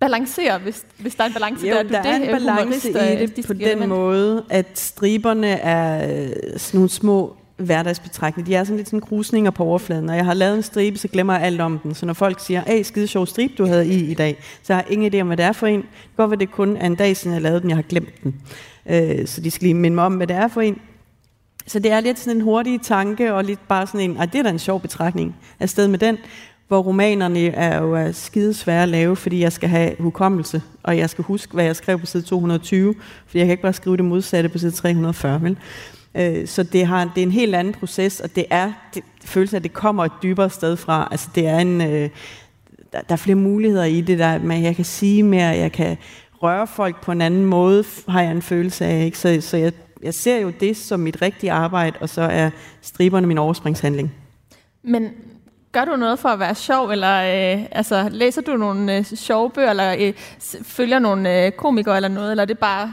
[0.00, 1.78] balancerer, hvis, hvis der er en balance jo, der?
[1.78, 2.90] Er der det, er en balance
[3.22, 3.88] i det på den element?
[3.88, 8.46] måde, at striberne er øh, sådan nogle små hverdagsbetragtninger.
[8.46, 10.04] De er sådan lidt sådan krusninger på overfladen.
[10.04, 11.94] Når jeg har lavet en stribe, så glemmer jeg alt om den.
[11.94, 14.82] Så når folk siger, hey, skide sjov stribe, du havde i i dag, så har
[14.82, 15.80] jeg ingen idé om, hvad det er for en.
[15.80, 17.82] Det kan godt være, det kun er en dag siden, jeg lavede den, jeg har
[17.82, 18.34] glemt den.
[18.86, 20.80] Øh, så de skal lige minde mig om, hvad det er for en.
[21.66, 24.38] Så det er lidt sådan en hurtig tanke, og lidt bare sådan en, ej, det
[24.38, 26.18] er da en sjov betragtning afsted med den,
[26.68, 31.10] hvor romanerne er jo skide svære at lave, fordi jeg skal have hukommelse, og jeg
[31.10, 32.94] skal huske, hvad jeg skrev på side 220,
[33.26, 35.56] fordi jeg kan ikke bare skrive det modsatte på side 340, vel?
[36.14, 39.54] Øh, så det, har, det er en helt anden proces, og det er det, følelsen
[39.54, 41.08] af, at det kommer et dybere sted fra.
[41.10, 42.10] Altså det er en, øh,
[42.92, 45.96] der, der er flere muligheder i det, der, men jeg kan sige mere, jeg kan
[46.42, 49.04] røre folk på en anden måde, har jeg en følelse af.
[49.04, 49.18] Ikke?
[49.18, 49.72] Så, så jeg,
[50.02, 52.50] jeg ser jo det som mit rigtige arbejde, og så er
[52.82, 54.14] striberne min overspringshandling.
[54.82, 55.10] Men
[55.72, 59.50] gør du noget for at være sjov, eller øh, altså, læser du nogle øh, sjove
[59.50, 60.12] bøger, eller øh,
[60.62, 62.92] følger nogle øh, komikere eller noget, eller er det bare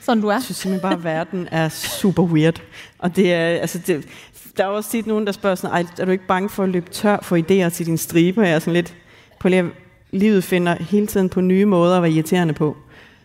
[0.00, 0.32] sådan, du er?
[0.32, 2.62] Jeg synes simpelthen bare, at verden er super weird.
[2.98, 4.08] Og det er, altså, det,
[4.56, 6.90] der er også tit nogen, der spørger sådan, er du ikke bange for at løbe
[6.90, 8.40] tør for idéer til din stribe?
[8.40, 8.94] Jeg er sådan lidt,
[9.40, 9.70] på lige
[10.16, 12.76] livet finder hele tiden på nye måder at være irriterende på.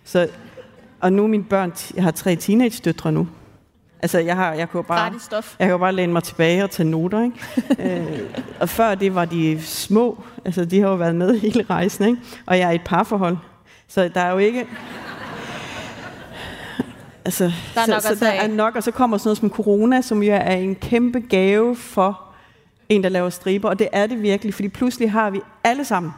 [0.03, 0.27] Så,
[0.99, 3.27] og nu mine børn, jeg har tre teenage-døtre nu.
[4.03, 5.13] Altså, jeg, har, jeg, kunne bare,
[5.59, 7.23] jeg kan bare læne mig tilbage og tage noter.
[7.23, 7.37] Ikke?
[8.01, 8.19] øh,
[8.59, 10.23] og før det var de små.
[10.45, 12.05] Altså, de har jo været med hele rejsen.
[12.05, 12.21] Ikke?
[12.45, 13.37] Og jeg er i et parforhold.
[13.87, 14.67] Så der er jo ikke...
[17.25, 19.49] Altså, der er så, nok så der er nok, og så kommer sådan noget som
[19.49, 22.21] corona, som jo er en kæmpe gave for
[22.89, 26.11] en, der laver striber, og det er det virkelig, fordi pludselig har vi alle sammen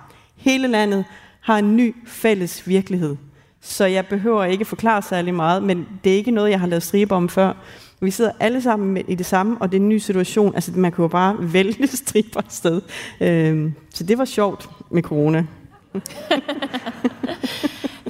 [0.44, 1.06] hele landet
[1.42, 3.16] har en ny fælles virkelighed.
[3.62, 6.84] Så jeg behøver ikke forklare særlig meget, men det er ikke noget, jeg har lavet
[6.84, 7.54] stribe om før.
[8.02, 10.56] Vi sidder alle sammen i det samme, og det er en ny situation.
[10.56, 12.82] Altså, man kan jo bare vælge striber sted.
[13.22, 15.46] Øhm, så det var sjovt med corona.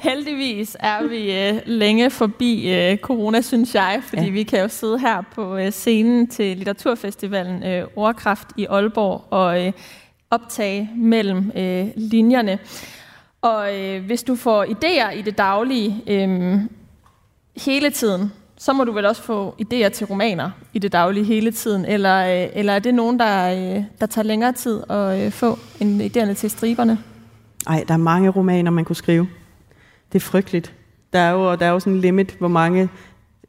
[0.02, 4.30] Heldigvis er vi øh, længe forbi øh, corona, synes jeg, fordi ja.
[4.30, 9.66] vi kan jo sidde her på øh, scenen til Litteraturfestivalen øh, Ordkraft i Aalborg og
[9.66, 9.72] øh,
[10.34, 12.58] optage mellem øh, linjerne.
[13.42, 16.60] Og øh, hvis du får idéer i det daglige øh,
[17.56, 21.52] hele tiden, så må du vel også få idéer til romaner i det daglige hele
[21.52, 25.32] tiden, eller, øh, eller er det nogen, der, øh, der tager længere tid at øh,
[25.32, 26.98] få en idéerne til striberne?
[27.68, 29.28] Nej, der er mange romaner, man kunne skrive.
[30.12, 30.72] Det er frygteligt.
[31.12, 32.88] Der er jo, der er jo sådan en limit, hvor mange...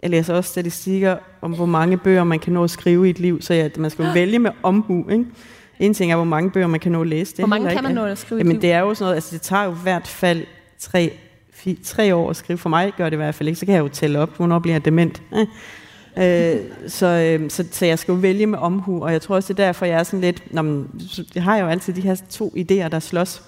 [0.03, 3.19] Jeg læser også statistikker om, hvor mange bøger man kan nå at skrive i et
[3.19, 5.25] liv, så ja, man skal jo vælge med omhu, ikke?
[5.79, 7.31] En ting er, hvor mange bøger man kan nå at læse.
[7.31, 9.33] Det hvor mange kan man nå at skrive Jamen, det er jo sådan noget, altså
[9.33, 10.43] det tager jo i hvert fald
[10.79, 11.11] tre,
[11.53, 12.57] fire, tre år at skrive.
[12.57, 14.59] For mig gør det i hvert fald ikke, så kan jeg jo tælle op, hvornår
[14.59, 15.21] bliver jeg dement.
[16.17, 16.55] Øh,
[16.87, 19.59] så, øh, så, så jeg skal jo vælge med omhu, og jeg tror også, det
[19.59, 20.53] er derfor, jeg er sådan lidt...
[20.53, 21.01] Nå, men,
[21.35, 23.43] jeg har jo altid de her to idéer, der slås.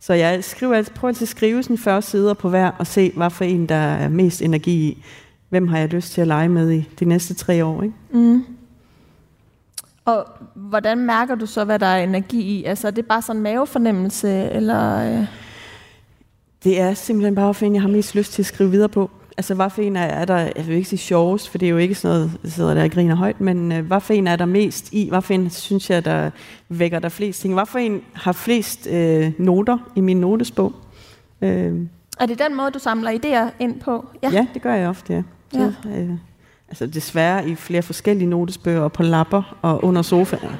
[0.00, 3.12] Så jeg skriver, altid, prøver altid at skrive sådan 40 sider på hver, og se,
[3.16, 5.04] hvad for en, der er mest energi i.
[5.48, 7.82] Hvem har jeg lyst til at lege med i de næste tre år?
[7.82, 7.94] Ikke?
[8.12, 8.44] Mm.
[10.04, 12.64] Og hvordan mærker du så, hvad der er energi i?
[12.64, 15.12] Altså, er det bare sådan en mavefornemmelse, eller...
[15.18, 15.26] Øh?
[16.64, 19.10] Det er simpelthen bare, for en, jeg har mest lyst til at skrive videre på.
[19.36, 21.70] Altså, hvad for en er, er der, jeg vil ikke sige sjovest, for det er
[21.70, 24.26] jo ikke sådan noget, jeg sidder der og griner højt, men øh, hvad for en
[24.26, 25.08] er der mest i?
[25.08, 26.30] Hvad for en synes jeg, der
[26.68, 27.54] vækker der flest ting?
[27.54, 30.72] Hvad for en har flest øh, noter i min notesbog?
[31.42, 31.80] Øh.
[32.20, 34.04] Er det den måde, du samler idéer ind på?
[34.22, 35.22] Ja, ja det gør jeg ofte, ja.
[35.52, 36.00] Så, ja.
[36.00, 36.10] Øh,
[36.74, 40.50] altså desværre i flere forskellige notesbøger, og på lapper og under sofaen.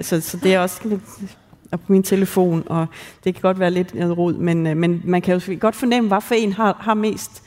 [0.00, 1.00] Så, så det er også lidt
[1.72, 2.86] og på min telefon, og
[3.24, 6.08] det kan godt være lidt noget rod, men, øh, men man kan jo godt fornemme,
[6.08, 7.42] hvad for en har, har mest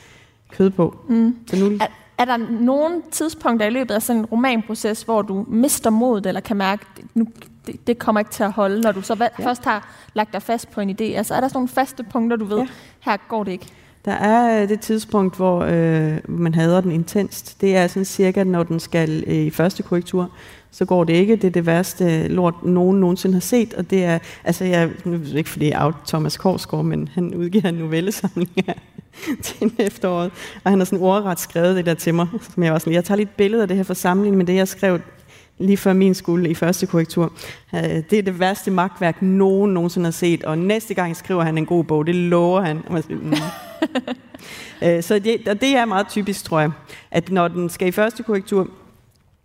[0.51, 0.97] kød på.
[1.09, 1.35] Mm.
[1.47, 1.77] Så nu...
[1.81, 6.25] er, er der nogle tidspunkter i løbet af sådan en romanproces, hvor du mister modet,
[6.25, 7.27] eller kan mærke, at nu,
[7.67, 9.45] det, det kommer ikke til at holde, når du så ja.
[9.45, 11.03] først har lagt dig fast på en idé?
[11.03, 12.67] Altså er der sådan nogle faste punkter, du ved, ja.
[12.99, 13.67] her går det ikke?
[14.05, 17.61] Der er øh, det tidspunkt, hvor øh, man hader den intenst.
[17.61, 20.29] Det er sådan cirka, når den skal øh, i første korrektur.
[20.71, 21.35] Så går det ikke.
[21.35, 23.73] Det er det værste lort, nogen nogensinde har set.
[23.73, 27.35] Og det er, altså jeg, nu ved ikke, fordi jeg er Thomas Korsgaard, men han
[27.35, 28.49] udgiver en novellesamling
[29.43, 30.31] til efteråret.
[30.63, 32.27] Og han har sådan ordret skrevet det der til mig.
[32.53, 34.55] Som jeg, var sådan, jeg tager lidt billede af det her for sammenligning med det,
[34.55, 34.99] jeg skrev
[35.57, 37.33] lige før min skole i første korrektur.
[37.75, 41.57] Øh, det er det værste magtværk, nogen nogensinde har set, og næste gang skriver han
[41.57, 42.79] en god bog, det lover han.
[42.89, 43.33] man Mm.
[44.83, 46.71] Øh, så det, og det er meget typisk, tror jeg,
[47.11, 48.67] at når den skal i første korrektur,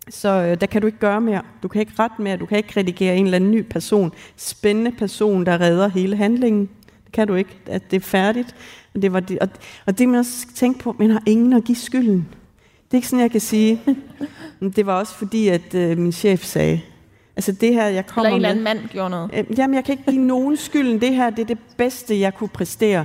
[0.09, 1.43] så øh, der kan du ikke gøre mere.
[1.62, 4.93] Du kan ikke rette mere, du kan ikke redigere en eller anden ny person, spændende
[4.93, 6.68] person, der redder hele handlingen.
[7.05, 7.57] Det kan du ikke.
[7.66, 8.55] At det er færdigt.
[8.95, 9.49] Og det, var det, og,
[9.86, 12.28] og det man også tænke på, man har ingen at give skylden.
[12.84, 13.82] Det er ikke sådan, jeg kan sige.
[14.61, 16.80] Men det var også fordi, at øh, min chef sagde,
[17.36, 19.30] altså det her, jeg kommer Eller en eller anden mand gjorde noget.
[19.34, 21.01] Øh, jamen, jeg kan ikke give nogen skylden.
[21.01, 23.05] Det her, det er det bedste, jeg kunne præstere.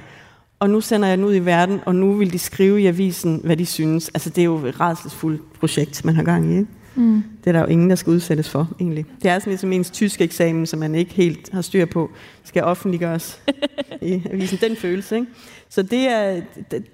[0.59, 3.41] Og nu sender jeg den ud i verden, og nu vil de skrive i avisen,
[3.43, 4.09] hvad de synes.
[4.09, 6.57] Altså, det er jo et rædselsfuldt projekt, man har gang i.
[6.57, 6.67] Ikke?
[6.95, 7.23] Mm.
[7.43, 9.05] Det er der jo ingen, der skal udsættes for, egentlig.
[9.23, 12.11] Det er sådan ligesom ens tysk eksamen, som man ikke helt har styr på,
[12.43, 13.39] skal offentliggøres
[14.01, 14.57] i avisen.
[14.61, 15.27] Den følelse, ikke?
[15.69, 16.41] Så det er,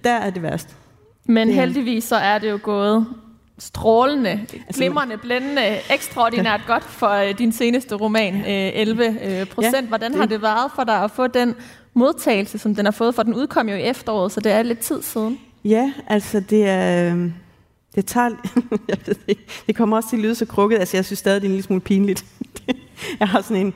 [0.03, 0.75] der er det værst.
[1.25, 3.05] Men det heldigvis så er det jo gået
[3.59, 9.75] strålende, altså, glimrende, blændende, ekstraordinært godt for øh, din seneste roman, øh, 11 øh, procent.
[9.75, 11.55] Ja, Hvordan har det været for dig at få den
[11.93, 13.15] modtagelse, som den har fået?
[13.15, 15.39] For den udkom jo i efteråret, så det er lidt tid siden.
[15.65, 17.11] Ja, altså det er...
[17.11, 17.33] Øhm,
[17.95, 18.29] det tager...
[18.89, 20.79] jeg ved ikke, det kommer også til at lyde så krukket.
[20.79, 22.25] Altså jeg synes stadig, det er en lille smule pinligt.
[23.19, 23.73] jeg har sådan en,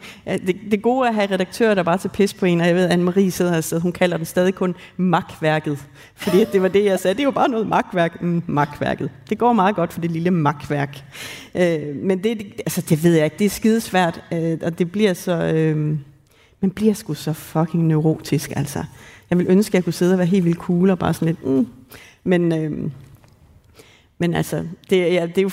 [0.47, 2.76] det, det gode er at have redaktører, der bare til pis på en, og jeg
[2.76, 5.80] ved, Anne-Marie sidder og hun kalder den stadig kun magtværket.
[6.16, 7.13] Fordi det var det, jeg sagde.
[7.13, 8.22] Det er jo bare noget magtværk.
[8.22, 9.09] Mm, magtværket.
[9.30, 11.03] Det går meget godt for det lille magtværk.
[11.55, 13.38] Øh, men det, altså, det ved jeg ikke.
[13.39, 15.32] Det er skidesvært, øh, og det bliver så...
[15.32, 15.97] Øh,
[16.61, 18.83] man bliver sgu så fucking neurotisk, altså.
[19.29, 21.27] Jeg vil ønske, at jeg kunne sidde og være helt vildt cool og bare sådan
[21.27, 21.45] lidt...
[21.45, 21.67] Mm.
[22.23, 22.53] Men...
[22.53, 22.91] Øh,
[24.17, 25.49] men altså, det, ja, det er jo,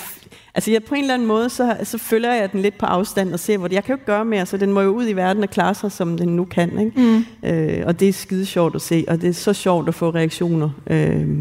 [0.55, 3.33] altså jeg, på en eller anden måde, så, så følger jeg den lidt på afstand
[3.33, 5.09] og ser, hvor det, jeg kan jo ikke gøre mere, så den må jo ud
[5.09, 6.79] i verden og klare sig, som den nu kan.
[6.79, 7.01] Ikke?
[7.01, 7.25] Mm.
[7.49, 10.11] Øh, og det er skide sjovt at se, og det er så sjovt at få
[10.11, 10.71] reaktioner.
[10.87, 11.39] Øh,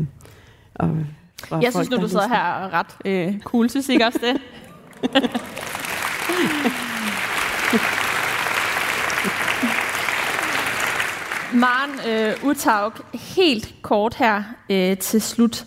[0.76, 0.98] og
[1.52, 4.42] jeg folk, synes nu, du sidder her ret øh, cool, synes ikke også det?
[11.54, 15.66] Maren øh, Utaug, helt kort her øh, til slut.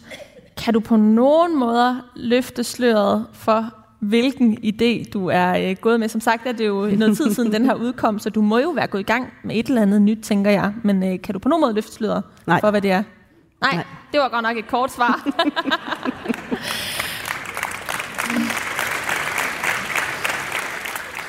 [0.64, 3.70] Kan du på nogen måder løfte sløret for,
[4.00, 6.08] hvilken idé du er øh, gået med?
[6.08, 8.70] Som sagt er det jo noget tid siden den her udkom, så du må jo
[8.70, 10.72] være gået i gang med et eller andet nyt, tænker jeg.
[10.82, 12.60] Men øh, kan du på nogen måde løfte sløret Nej.
[12.60, 13.02] for, hvad det er?
[13.60, 15.26] Nej, Nej, det var godt nok et kort svar.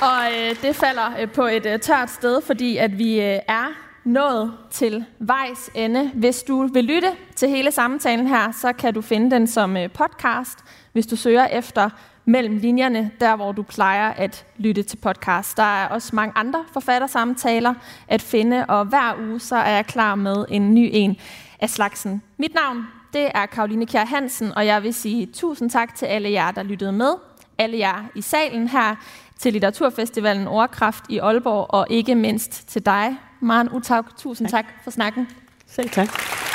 [0.01, 3.85] Og øh, det falder øh, på et øh, tørt sted, fordi at vi øh, er
[4.06, 6.12] nået til vejs ende.
[6.14, 9.89] Hvis du vil lytte til hele samtalen her, så kan du finde den som øh,
[9.89, 10.60] podcast,
[10.93, 11.89] hvis du søger efter
[12.26, 15.58] mellem linjerne, der hvor du plejer at lytte til podcast.
[15.58, 17.74] Der er også mange andre forfattersamtaler
[18.08, 21.18] at finde, og hver uge så er jeg klar med en ny en
[21.60, 22.22] af slagsen.
[22.38, 26.32] Mit navn, det er Karoline Kjær Hansen, og jeg vil sige tusind tak til alle
[26.32, 27.12] jer, der lyttede med.
[27.58, 28.95] Alle jer i salen her,
[29.39, 34.06] til Litteraturfestivalen Ordkraft i Aalborg, og ikke mindst til dig, Maren Utaug.
[34.18, 35.28] Tusind tak, tak for snakken.
[35.68, 36.55] Selv tak.